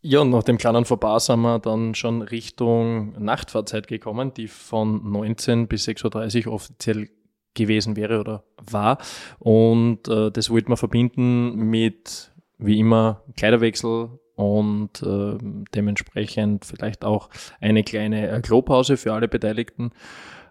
[0.00, 5.10] Ja, und nach dem kleinen Vorbei sind wir dann schon Richtung Nachtfahrzeit gekommen, die von
[5.10, 7.08] 19 bis 6.30 Uhr offiziell
[7.54, 8.98] gewesen wäre oder war.
[9.38, 15.36] Und äh, das wollte man verbinden mit wie immer Kleiderwechsel und äh,
[15.74, 17.28] dementsprechend vielleicht auch
[17.60, 19.90] eine kleine äh, Klopause für alle Beteiligten.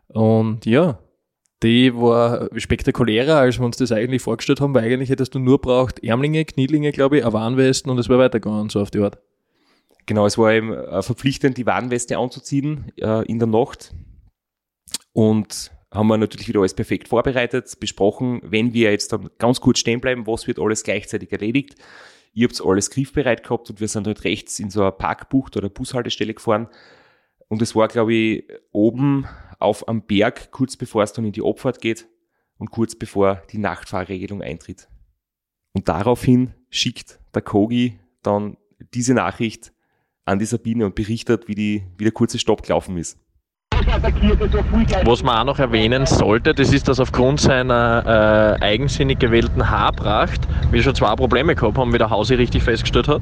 [0.08, 1.00] Und ja,
[1.64, 5.60] die war spektakulärer, als wir uns das eigentlich vorgestellt haben, weil eigentlich hättest du nur
[5.60, 9.18] braucht Ärmlinge, Knielinge, glaube ich, eine Warnwesten und es wäre weitergegangen, so auf die Art.
[10.06, 13.94] Genau, es war eben äh, verpflichtend, die Warnweste anzuziehen äh, in der Nacht.
[15.14, 19.80] Und haben wir natürlich wieder alles perfekt vorbereitet, besprochen, wenn wir jetzt dann ganz kurz
[19.80, 21.76] stehen bleiben, was wird alles gleichzeitig erledigt.
[22.34, 25.70] Ihr habt alles griffbereit gehabt und wir sind halt rechts in so eine Parkbucht oder
[25.70, 26.68] Bushaltestelle gefahren.
[27.48, 29.28] Und es war, glaube ich, oben
[29.60, 32.08] auf am Berg, kurz bevor es dann in die Abfahrt geht
[32.58, 34.88] und kurz bevor die Nachtfahrregelung eintritt.
[35.74, 38.58] Und daraufhin schickt der Kogi dann
[38.94, 39.74] diese Nachricht
[40.26, 43.18] an die Sabine und berichtet, wie, die, wie der kurze Stopp gelaufen ist.
[45.06, 50.42] Was man auch noch erwähnen sollte, das ist, dass aufgrund seiner äh, eigensinnig gewählten Haarpracht
[50.72, 53.22] wir schon zwei Probleme gehabt haben, wie der Hausi richtig festgestellt hat.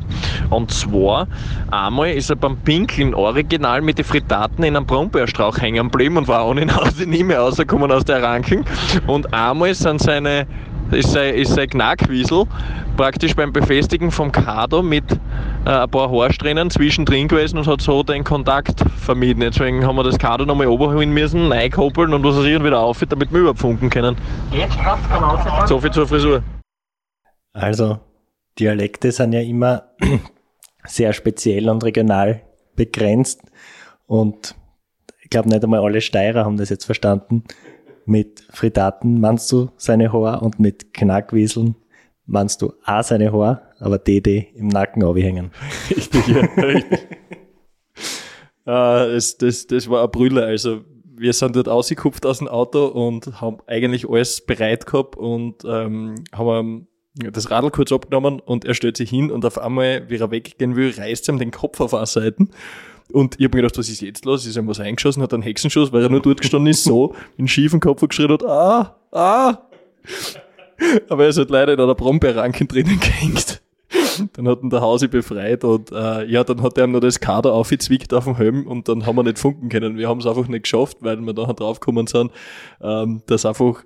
[0.49, 1.27] Und zwar,
[1.69, 6.27] einmal ist er beim Pinkeln original mit den Fritaten in einem Brombeerstrauch hängen geblieben und
[6.27, 8.65] war ohne Hausi nie mehr rausgekommen aus der Ranken.
[9.07, 10.47] Und einmal sind seine
[10.91, 12.45] ist sein, ist sein Knackwiesel
[12.95, 15.03] praktisch beim Befestigen vom Kader mit
[15.65, 19.41] äh, ein paar Haarsträhnen zwischendrin gewesen und hat so den Kontakt vermieden.
[19.41, 22.79] Deswegen haben wir das Kader nochmal oberholen müssen, reinkoppeln und was weiß ich und wieder
[22.79, 24.15] auf, damit wir überfunken können.
[24.51, 24.77] Jetzt
[25.67, 26.43] So viel zur Frisur.
[27.53, 27.99] Also,
[28.59, 29.83] Dialekte sind ja immer
[30.85, 32.41] sehr speziell und regional
[32.75, 33.41] begrenzt
[34.07, 34.55] und
[35.21, 37.43] ich glaube nicht einmal alle Steirer haben das jetzt verstanden.
[38.05, 41.75] Mit Fritaten meinst du seine Haare und mit Knackwieseln
[42.25, 45.51] meinst du auch seine Haare, aber die im Nacken aufhängen.
[45.89, 46.99] Richtig, ja, richtig.
[48.65, 50.45] uh, das, das, das war ein Brüller.
[50.45, 50.81] Also
[51.17, 56.15] wir sind dort ausgekupft aus dem Auto und haben eigentlich alles bereit gehabt und ähm,
[56.31, 60.31] haben das Radl kurz abgenommen und er stellt sich hin und auf einmal, wie er
[60.31, 62.47] weggehen will, reißt ihm den Kopf auf eine Seite
[63.11, 64.45] und ich habe mir gedacht, was ist jetzt los?
[64.45, 67.47] Ist ihm was eingeschossen, hat einen Hexenschuss, weil er nur dort gestanden ist, so, in
[67.47, 69.57] schiefen Kopf und geschrien hat, ah, ah.
[71.09, 73.61] Aber er ist halt leider in einer Brombeerranke drinnen gehängt.
[74.33, 77.19] Dann hat ihn der Hausi befreit und äh, ja, dann hat er ihm noch das
[77.19, 79.97] Kader aufgezwickt auf dem Helm und dann haben wir nicht funken können.
[79.97, 82.31] Wir haben es einfach nicht geschafft, weil wir nachher draufgekommen sind,
[82.81, 83.83] ähm, dass einfach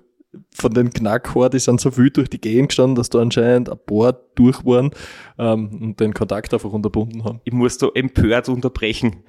[0.52, 3.78] von den Knackhaar, die sind so viel durch die Gegend gestanden, dass da anscheinend ein
[3.84, 4.90] paar durch waren
[5.38, 7.40] ähm, und den Kontakt einfach unterbunden haben.
[7.44, 9.24] Ich muss da empört unterbrechen.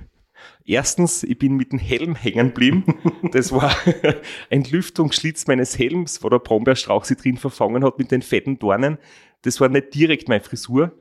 [0.66, 2.84] Erstens, ich bin mit dem Helm hängen geblieben.
[3.32, 3.76] Das war
[4.50, 8.98] ein Lüftungsschlitz meines Helms, wo der Brombeerstrauch sich drin verfangen hat mit den fetten Dornen.
[9.44, 10.92] Das war nicht direkt meine Frisur.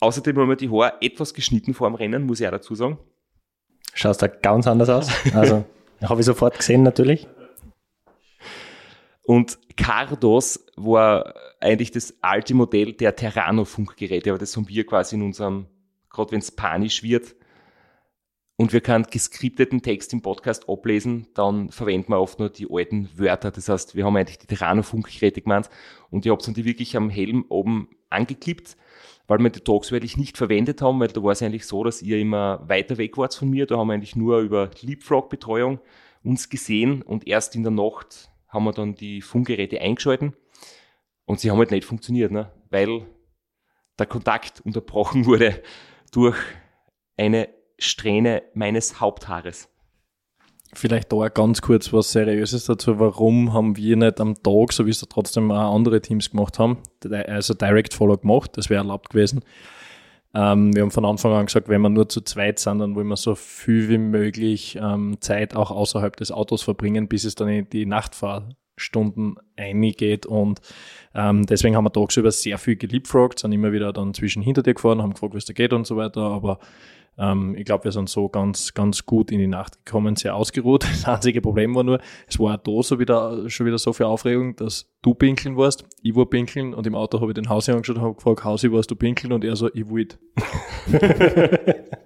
[0.00, 2.98] Außerdem haben wir die Haare etwas geschnitten vor dem Rennen, muss ich auch dazu sagen.
[3.94, 5.08] Schaust da ganz anders aus.
[5.34, 5.64] Also,
[6.02, 7.26] habe ich sofort gesehen natürlich.
[9.24, 15.22] Und Cardos war eigentlich das alte Modell der Terrano-Funkgeräte, aber das haben wir quasi in
[15.22, 15.66] unserem,
[16.10, 17.34] gerade wenn es panisch wird
[18.56, 23.08] und wir keinen geskripteten Text im Podcast ablesen, dann verwenden wir oft nur die alten
[23.16, 23.50] Wörter.
[23.50, 25.70] Das heißt, wir haben eigentlich die Terrano-Funkgeräte gemeint
[26.10, 28.76] und ich habe die wirklich am Helm oben angeklippt,
[29.26, 32.18] weil wir die tagsweilig nicht verwendet haben, weil da war es eigentlich so, dass ihr
[32.18, 33.64] immer weiter weg wart von mir.
[33.64, 35.80] Da haben wir eigentlich nur über Leapfrog-Betreuung
[36.22, 40.34] uns gesehen und erst in der Nacht haben wir dann die Funkgeräte eingeschalten
[41.26, 42.50] und sie haben halt nicht funktioniert, ne?
[42.70, 43.06] weil
[43.98, 45.62] der Kontakt unterbrochen wurde
[46.12, 46.36] durch
[47.16, 47.48] eine
[47.78, 49.68] Strähne meines Haupthaares.
[50.72, 52.98] Vielleicht da ganz kurz was Seriöses dazu.
[52.98, 56.58] Warum haben wir nicht am Tag, so wie es da trotzdem auch andere Teams gemacht
[56.58, 58.56] haben, also Direct Follow gemacht?
[58.56, 59.44] Das wäre erlaubt gewesen.
[60.34, 63.06] Ähm, wir haben von Anfang an gesagt, wenn wir nur zu zweit sind, dann wollen
[63.06, 67.48] wir so viel wie möglich ähm, Zeit auch außerhalb des Autos verbringen, bis es dann
[67.48, 67.86] in die
[68.74, 70.26] Nachtfahrstunden eingeht.
[70.26, 70.60] Und
[71.14, 74.74] ähm, deswegen haben wir tagsüber sehr viel geliebfragt, sind immer wieder dann zwischen hinter dir
[74.74, 76.20] gefahren, haben gefragt, was da geht und so weiter.
[76.20, 76.58] Aber
[77.16, 80.84] ähm, ich glaube, wir sind so ganz, ganz gut in die Nacht gekommen, sehr ausgeruht.
[80.90, 84.56] Das einzige Problem war nur, es war da so wieder, schon wieder so viel Aufregung,
[84.56, 87.96] dass du pinkeln warst, ich war pinkeln und im Auto habe ich den Hausi angeschaut
[87.96, 89.32] und habe gefragt, Hausi, warst du pinkeln?
[89.32, 90.18] Und er so, ich wollte.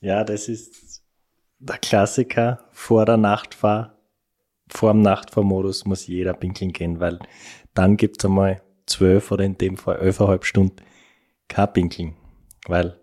[0.00, 0.87] ja, das ist
[1.58, 3.94] der Klassiker vor der Nachtfahr.
[4.70, 7.18] Vor dem Nachtfahrmodus muss jeder pinkeln gehen, weil
[7.74, 10.76] dann gibt es einmal zwölf oder in dem Fall elfeinhalb Stunden
[11.48, 12.14] kein Pinkeln
[12.68, 13.00] weil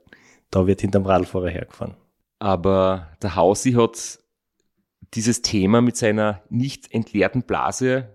[0.52, 1.96] da wird hinterm Radfahrer hergefahren.
[2.40, 4.20] Aber der Hausi hat
[5.14, 8.10] dieses Thema mit seiner nicht entleerten Blase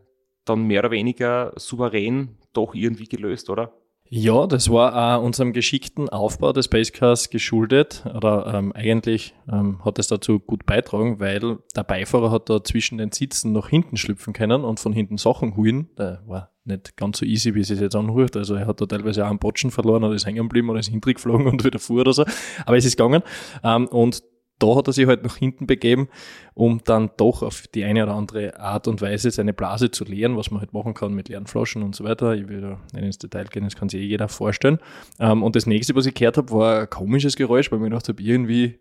[0.45, 3.73] dann mehr oder weniger souverän doch irgendwie gelöst, oder?
[4.13, 8.05] Ja, das war auch unserem geschickten Aufbau des Basecars geschuldet.
[8.13, 12.99] Oder ähm, eigentlich ähm, hat es dazu gut beitragen, weil der Beifahrer hat da zwischen
[12.99, 15.91] den Sitzen nach hinten schlüpfen können und von hinten Sachen holen.
[15.97, 18.37] Der war nicht ganz so easy, wie es sich jetzt anhört.
[18.37, 20.89] Also er hat da teilweise auch einen Botschen verloren oder ist hängen geblieben oder ist
[20.89, 22.25] hindurch geflogen und wieder fuhr oder so.
[22.67, 23.23] Aber es ist gegangen.
[23.63, 24.25] Ähm, und
[24.61, 26.09] da hat er sich halt nach hinten begeben,
[26.55, 30.37] um dann doch auf die eine oder andere Art und Weise seine Blase zu leeren,
[30.37, 32.35] was man halt machen kann mit leeren Flaschen und so weiter.
[32.35, 34.79] Ich will da nicht ins Detail gehen, das kann sich eh jeder vorstellen.
[35.19, 38.09] Ähm, und das nächste, was ich gehört habe, war ein komisches Geräusch, weil mir gedacht
[38.09, 38.79] habe, irgendwie,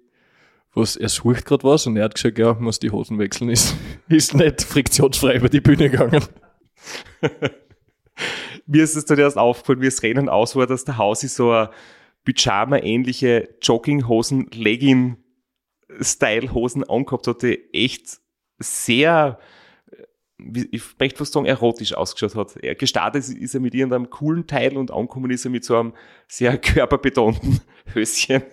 [0.73, 3.75] was, er sucht gerade was und er hat gesagt, ja, muss die Hosen wechseln, ist,
[4.07, 6.23] ist nicht friktionsfrei über die Bühne gegangen.
[8.67, 11.51] mir ist es dann erst aufgefallen, wie das Rennen aus war, dass der Hausi so
[11.51, 11.69] eine
[12.25, 14.49] Pyjama-ähnliche Jogginghosen,
[15.89, 18.19] Legging-Style-Hosen angehabt hat, die echt
[18.59, 19.39] sehr,
[20.37, 22.57] ich möchte fast sagen, erotisch ausgeschaut hat.
[22.57, 25.93] Er gestartet ist er mit irgendeinem coolen Teil und angekommen ist er mit so einem
[26.27, 27.61] sehr körperbetonten
[27.93, 28.43] Höschen.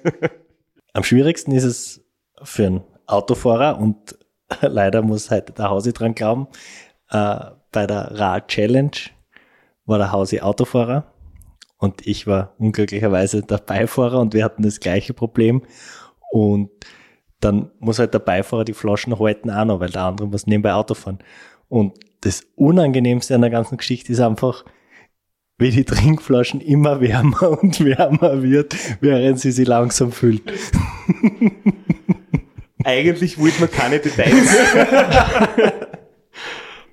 [0.93, 2.05] Am schwierigsten ist es
[2.43, 4.19] für einen Autofahrer und
[4.61, 6.49] leider muss halt der Hausi dran glauben.
[7.11, 7.39] Äh,
[7.73, 8.97] bei der Rad Challenge
[9.85, 11.13] war der Hausi Autofahrer
[11.79, 15.63] und ich war unglücklicherweise der Beifahrer und wir hatten das gleiche Problem.
[16.31, 16.71] Und
[17.47, 20.75] dann muss halt der Beifahrer die Flaschen halten auch noch, weil der andere muss nebenbei
[20.75, 21.19] Auto fahren.
[21.69, 24.65] Und das Unangenehmste an der ganzen Geschichte ist einfach,
[25.59, 30.43] wie die Trinkflaschen immer wärmer und wärmer wird, während sie sie langsam füllt.
[32.85, 34.57] Eigentlich wollte man keine Details.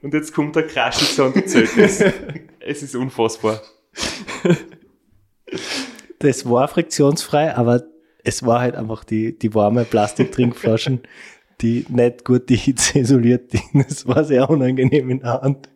[0.02, 2.04] und jetzt kommt der Crash und erzählt es.
[2.60, 3.62] Es ist unfassbar.
[6.20, 7.84] Das war friktionsfrei, aber
[8.24, 11.02] es war halt einfach die, die warme Plastiktrinkflaschen,
[11.62, 13.52] die nicht gut die Hitze isoliert.
[13.74, 15.70] Das war sehr unangenehm in der Hand.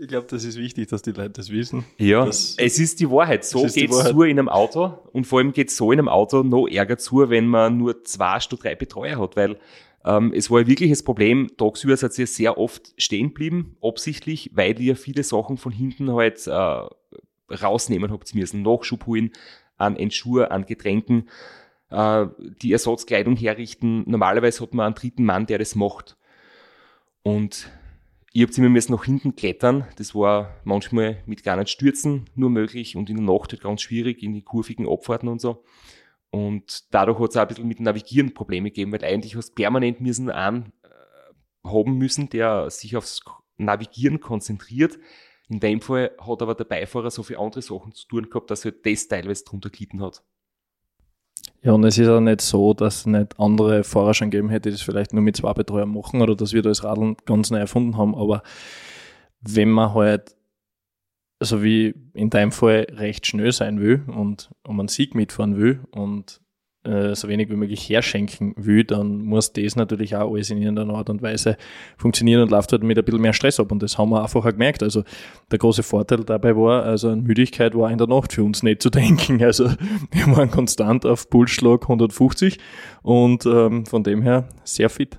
[0.00, 1.84] Ich glaube, das ist wichtig, dass die Leute das wissen.
[1.98, 3.44] Ja, es ist die Wahrheit.
[3.44, 4.12] So Es geht's Wahrheit.
[4.12, 7.28] zu in einem Auto und vor allem geht's so in einem Auto noch ärger zu,
[7.30, 9.56] wenn man nur zwei statt drei Betreuer hat, weil
[10.04, 14.50] ähm, es war ja wirklich das Problem, tagsüber seid ihr sehr oft stehen geblieben, absichtlich,
[14.52, 16.82] weil ihr viele Sachen von hinten halt äh,
[17.54, 18.62] rausnehmen habt müssen.
[18.62, 19.30] Nachschub holen
[19.84, 21.28] an Entschuhe, an Getränken,
[21.90, 22.26] äh,
[22.62, 24.04] die Ersatzkleidung herrichten.
[24.06, 26.16] Normalerweise hat man einen dritten Mann, der das macht.
[27.22, 27.70] Und
[28.32, 29.86] ich habt immer müssen nach hinten klettern.
[29.96, 33.82] Das war manchmal mit gar nicht Stürzen nur möglich und in der Nacht halt ganz
[33.82, 35.64] schwierig in die kurvigen Abfahrten und so.
[36.30, 39.54] Und dadurch hat es auch ein bisschen mit Navigieren Probleme gegeben, weil eigentlich hast du
[39.54, 43.22] permanent müssen einen äh, haben müssen, der sich aufs
[43.56, 44.98] Navigieren konzentriert.
[45.48, 48.64] In dem Fall hat aber der Beifahrer so viele andere Sachen zu tun gehabt, dass
[48.64, 50.22] er das teilweise drunter gelitten hat.
[51.62, 54.68] Ja, und es ist auch nicht so, dass es nicht andere Fahrer schon gegeben hätte,
[54.68, 57.50] die das vielleicht nur mit zwei Betreuern machen oder dass wir da das Radeln ganz
[57.50, 58.14] neu erfunden haben.
[58.14, 58.42] Aber
[59.40, 60.36] wenn man halt,
[61.38, 65.80] also wie in deinem Fall, recht schnell sein will und um einen Sieg mitfahren will
[65.90, 66.40] und
[66.84, 70.94] äh, so wenig wie möglich herschenken will, dann muss das natürlich auch alles in irgendeiner
[70.94, 71.56] Art und Weise
[71.96, 73.72] funktionieren und läuft halt mit ein bisschen mehr Stress ab.
[73.72, 74.82] Und das haben wir einfach auch gemerkt.
[74.82, 75.04] Also
[75.50, 78.82] der große Vorteil dabei war, also an Müdigkeit war in der Nacht für uns nicht
[78.82, 79.42] zu denken.
[79.42, 79.70] Also
[80.10, 82.58] wir waren konstant auf Pulsschlag 150
[83.02, 85.18] und ähm, von dem her sehr fit.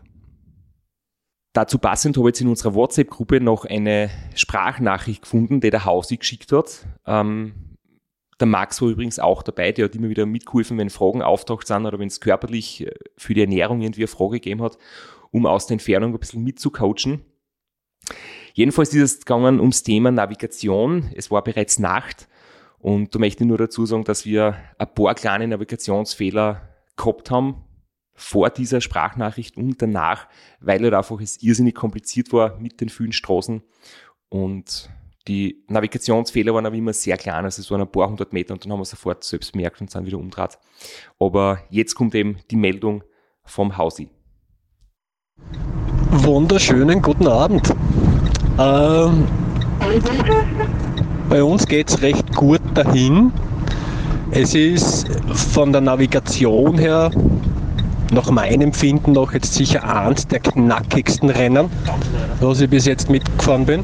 [1.54, 6.18] Dazu passend habe ich jetzt in unserer WhatsApp-Gruppe noch eine Sprachnachricht gefunden, die der Hausi
[6.18, 6.86] geschickt hat.
[7.08, 7.54] Ähm,
[8.40, 11.86] der Max war übrigens auch dabei, der hat immer wieder mitgeholfen, wenn Fragen auftaucht sind
[11.86, 14.78] oder wenn es körperlich äh, für die Ernährung irgendwie eine Frage gegeben hat,
[15.32, 17.24] um aus der Entfernung ein bisschen mitzucoachen.
[18.54, 21.12] Jedenfalls ist es gegangen ums Thema Navigation.
[21.16, 22.28] Es war bereits Nacht
[22.80, 27.64] und da möchte ich nur dazu sagen, dass wir ein paar kleine Navigationsfehler gehabt haben
[28.14, 30.28] vor dieser Sprachnachricht und danach,
[30.60, 33.62] weil halt einfach es irrsinnig kompliziert war mit den vielen Straßen
[34.30, 34.90] und
[35.28, 38.64] die Navigationsfehler waren aber immer sehr klein, also es waren ein paar hundert Meter und
[38.64, 40.60] dann haben wir sofort selbst bemerkt und sind wieder umdraht.
[41.20, 43.04] Aber jetzt kommt eben die Meldung
[43.44, 44.10] vom Hausi.
[46.12, 47.74] Wunderschönen guten Abend.
[48.60, 49.28] Ähm,
[51.30, 53.32] bei uns geht es recht gut dahin.
[54.32, 57.12] Es ist von der Navigation her
[58.12, 61.70] nach meinem Empfinden noch jetzt sicher eins der knackigsten Rennen,
[62.40, 63.84] was ich bis jetzt mitgefahren bin.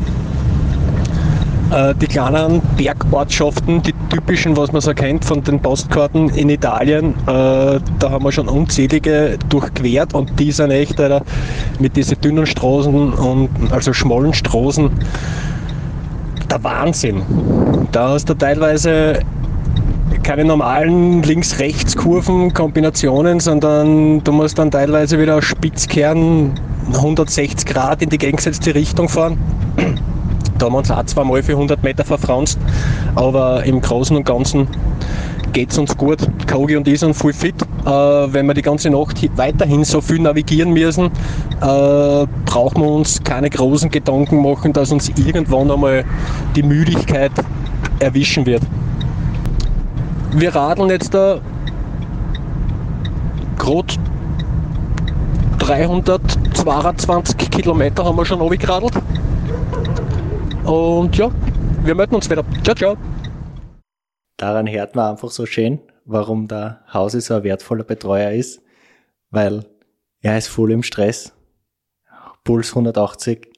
[1.72, 7.14] Äh, Die kleinen Bergortschaften, die typischen, was man so kennt von den Postkarten in Italien,
[7.28, 11.02] äh, da haben wir schon unzählige durchquert und die sind echt
[11.80, 14.90] mit diesen dünnen Straßen und also schmalen Straßen
[16.50, 17.22] der Wahnsinn.
[17.94, 19.20] Da hast du teilweise
[20.24, 26.54] keine normalen Links-Rechts-Kurven, Kombinationen, sondern du musst dann teilweise wieder Spitzkern
[26.94, 29.38] 160 Grad in die gegengesetzte Richtung fahren.
[30.62, 32.60] Da haben wir uns auch zweimal für 100 Meter verfranst,
[33.16, 34.68] aber im Großen und Ganzen
[35.54, 36.20] geht es uns gut.
[36.48, 37.56] Kogi und ich sind voll fit.
[37.84, 41.10] Äh, wenn wir die ganze Nacht hi- weiterhin so viel navigieren müssen, äh,
[42.46, 46.06] brauchen wir uns keine großen Gedanken machen, dass uns irgendwann einmal
[46.56, 47.32] die Müdigkeit
[47.98, 48.62] erwischen wird.
[50.36, 51.40] Wir radeln jetzt da
[53.58, 53.96] gerade
[55.58, 58.94] 322 Kilometer haben wir schon runtergeradelt.
[60.66, 61.32] Und ja,
[61.84, 62.46] wir melden uns wieder.
[62.64, 62.98] Ciao, ciao.
[64.38, 68.62] Daran hört man einfach so schön, warum der Hause so ein wertvoller Betreuer ist,
[69.32, 69.66] weil
[70.22, 71.34] er ist voll im Stress,
[72.44, 73.52] Puls 180,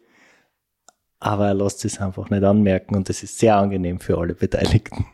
[1.20, 5.06] aber er lässt es einfach nicht anmerken und das ist sehr angenehm für alle Beteiligten.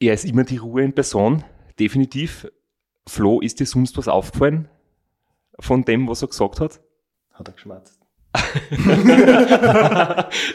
[0.00, 1.44] Er ist immer die Ruhe in Person,
[1.78, 2.48] definitiv.
[3.08, 4.68] Flo, ist dir sonst was aufgefallen
[5.58, 6.80] von dem, was er gesagt hat?
[7.32, 7.97] Hat er geschmatzt.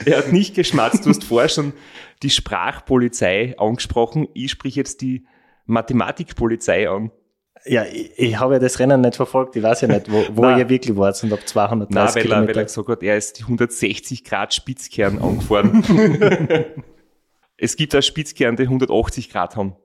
[0.05, 1.05] er hat nicht geschmatzt.
[1.05, 1.73] Du hast vorher schon
[2.21, 4.27] die Sprachpolizei angesprochen.
[4.33, 5.25] Ich sprich jetzt die
[5.65, 7.11] Mathematikpolizei an.
[7.65, 9.55] Ja, ich, ich habe ja das Rennen nicht verfolgt.
[9.55, 12.21] Ich weiß ja nicht, wo, wo ihr wirklich wart und ab 230 Nein, weil er,
[12.21, 12.49] Kilometer.
[12.49, 15.83] weil er gesagt hat, er ist die 160 Grad Spitzkern angefahren.
[17.57, 19.75] es gibt auch Spitzkern, die 180 Grad haben.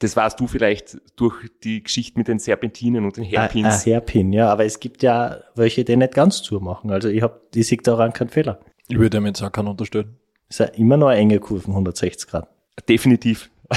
[0.00, 3.86] Das weißt du vielleicht durch die Geschichte mit den Serpentinen und den Ah, ah, Hairpins.
[3.86, 6.90] Hairpin, ja, aber es gibt ja welche, die nicht ganz zumachen.
[6.90, 8.60] Also ich habe, ich sehe daran keinen Fehler.
[8.88, 10.16] Ich würde ihm jetzt auch keinen unterstellen.
[10.48, 12.48] Es ist ja immer noch eine enge Kurven, 160 Grad.
[12.88, 13.50] Definitiv.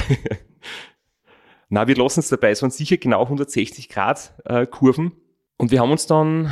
[1.70, 2.51] Na, wir lassen es dabei.
[2.51, 5.14] Es waren sicher genau 160 Grad äh, Kurven.
[5.57, 6.51] Und wir haben uns dann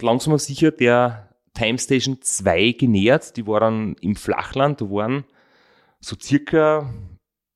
[0.00, 3.36] langsam aber sicher der Time Station 2 genähert.
[3.36, 4.80] Die war dann im Flachland.
[4.80, 5.24] Da waren
[6.00, 6.92] so circa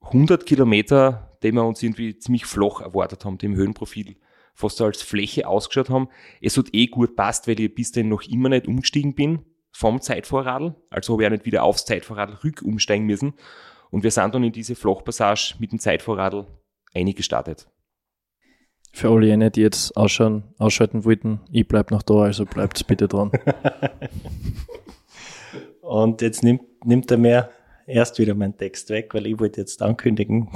[0.03, 4.16] 100 Kilometer, die wir uns irgendwie ziemlich flach erwartet haben, die im Höhenprofil
[4.55, 6.09] fast als Fläche ausgeschaut haben.
[6.40, 9.40] Es hat eh gut passt, weil ich bis dahin noch immer nicht umgestiegen bin
[9.70, 10.74] vom Zeitvorradl.
[10.90, 13.34] Also habe ich auch nicht wieder aufs Zeitvorradl rück umsteigen müssen.
[13.90, 16.47] Und wir sind dann in diese Flachpassage mit dem Zeitvorradl
[16.94, 17.68] eingestartet.
[18.92, 23.09] Für alle jene, die jetzt ausschauen, ausschalten wollten, ich bleib noch da, also bleibt bitte
[23.09, 23.30] dran.
[25.82, 27.51] Und jetzt nimmt, nimmt er mir
[27.86, 30.49] erst wieder meinen Text weg, weil ich wollte jetzt ankündigen,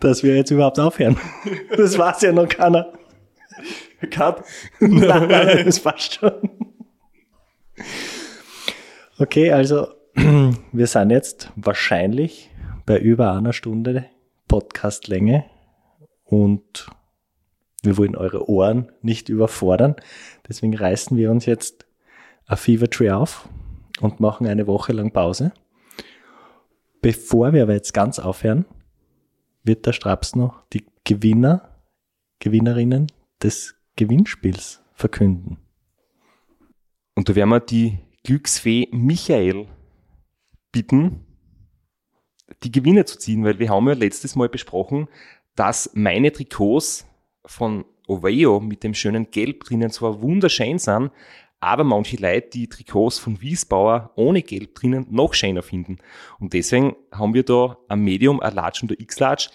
[0.00, 1.16] dass wir jetzt überhaupt aufhören.
[1.76, 2.92] Das weiß ja noch keiner.
[4.10, 4.44] Cut.
[4.80, 6.50] Nein, nein, das passt schon.
[9.18, 12.50] Okay, also wir sind jetzt wahrscheinlich
[12.86, 14.06] bei über einer Stunde
[14.48, 15.44] Podcastlänge
[16.24, 16.86] und
[17.82, 19.96] wir wollen eure Ohren nicht überfordern.
[20.48, 21.86] Deswegen reißen wir uns jetzt
[22.46, 23.48] ein Fever Tree auf
[24.00, 25.52] und machen eine Woche lang Pause.
[27.00, 28.64] Bevor wir aber jetzt ganz aufhören,
[29.64, 31.68] wird der Straps noch die Gewinner,
[32.38, 33.10] Gewinnerinnen
[33.42, 35.58] des Gewinnspiels verkünden.
[37.14, 39.66] Und da werden wir die Glücksfee Michael
[40.72, 41.24] bitten,
[42.62, 45.08] die Gewinne zu ziehen, weil wir haben ja letztes Mal besprochen,
[45.54, 47.06] dass meine Trikots
[47.44, 51.10] von Oveo mit dem schönen Gelb drinnen zwar wunderschön sind,
[51.64, 55.98] aber manche Leute die Trikots von Wiesbauer ohne Gelb drinnen noch schöner finden.
[56.38, 59.48] Und deswegen haben wir da ein Medium, ein Large und ein X-Large.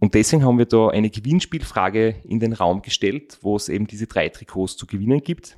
[0.00, 4.06] Und deswegen haben wir da eine Gewinnspielfrage in den Raum gestellt, wo es eben diese
[4.06, 5.56] drei Trikots zu gewinnen gibt.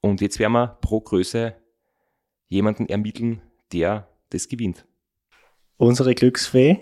[0.00, 1.54] Und jetzt werden wir pro Größe
[2.48, 3.42] jemanden ermitteln,
[3.72, 4.86] der das gewinnt.
[5.76, 6.78] Unsere Glücksfee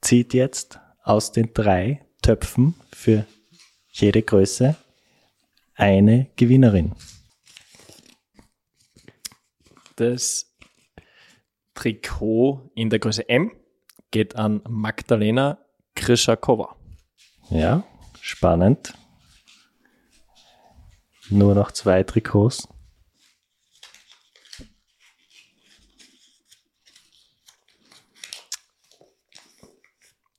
[0.00, 3.26] zieht jetzt aus den drei Töpfen für
[3.90, 4.76] jede Größe
[5.74, 6.94] eine Gewinnerin.
[9.98, 10.56] Das
[11.74, 13.50] Trikot in der Größe M
[14.12, 15.58] geht an Magdalena
[15.96, 16.76] Krischakova.
[17.50, 17.82] Ja,
[18.20, 18.94] spannend.
[21.30, 22.68] Nur noch zwei Trikots.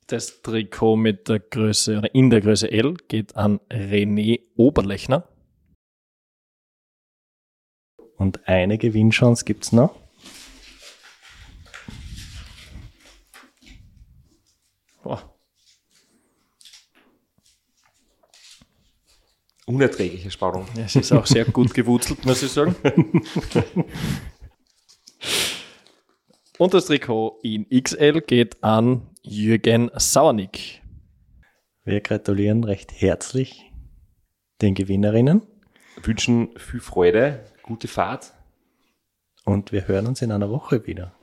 [0.08, 5.29] Das Trikot mit der Größe oder in der Größe L geht an René Oberlechner.
[8.20, 9.96] Und eine Gewinnchance gibt's noch.
[15.02, 15.34] Boah,
[19.66, 20.68] Unerträgliche Spannung.
[20.78, 22.76] es ist auch sehr gut gewurzelt, muss ich sagen.
[26.58, 30.82] Und das Trikot in XL geht an Jürgen Sauernick.
[31.86, 33.72] Wir gratulieren recht herzlich
[34.62, 35.42] den Gewinnerinnen
[36.04, 38.34] Wünschen viel Freude, gute Fahrt.
[39.46, 41.14] und wir hören uns in einer Woche wieder.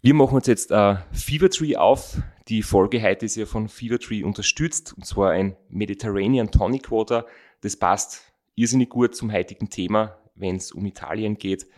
[0.00, 2.20] Wir machen uns jetzt äh, Fever Tree auf.
[2.48, 7.24] Die Folge heute ist ja von Fever Tree unterstützt, und zwar ein Mediterranean Tonic Water.
[7.60, 11.68] Das passt irrsinnig gut zum heutigen Thema, wenn es um Italien geht.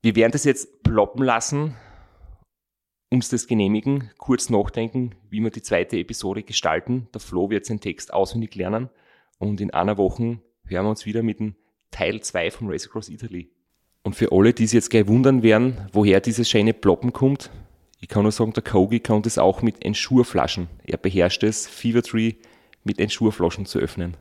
[0.00, 1.76] Wir werden das jetzt ploppen lassen,
[3.10, 7.08] uns das genehmigen, kurz nachdenken, wie wir die zweite Episode gestalten.
[7.12, 8.88] Der Flo wird seinen Text auswendig lernen
[9.38, 11.56] und in einer Woche hören wir uns wieder mit dem
[11.90, 13.50] Teil 2 vom Race Across Italy.
[14.02, 17.50] Und für alle, die sich jetzt gleich wundern werden, woher dieses schöne Ploppen kommt,
[18.00, 20.68] Ich kann nur sagen, der Kogi kann das auch mit Ensure-Flaschen.
[20.84, 22.34] Er beherrscht es, Fever Tree
[22.84, 24.16] mit Ensure-Flaschen zu öffnen.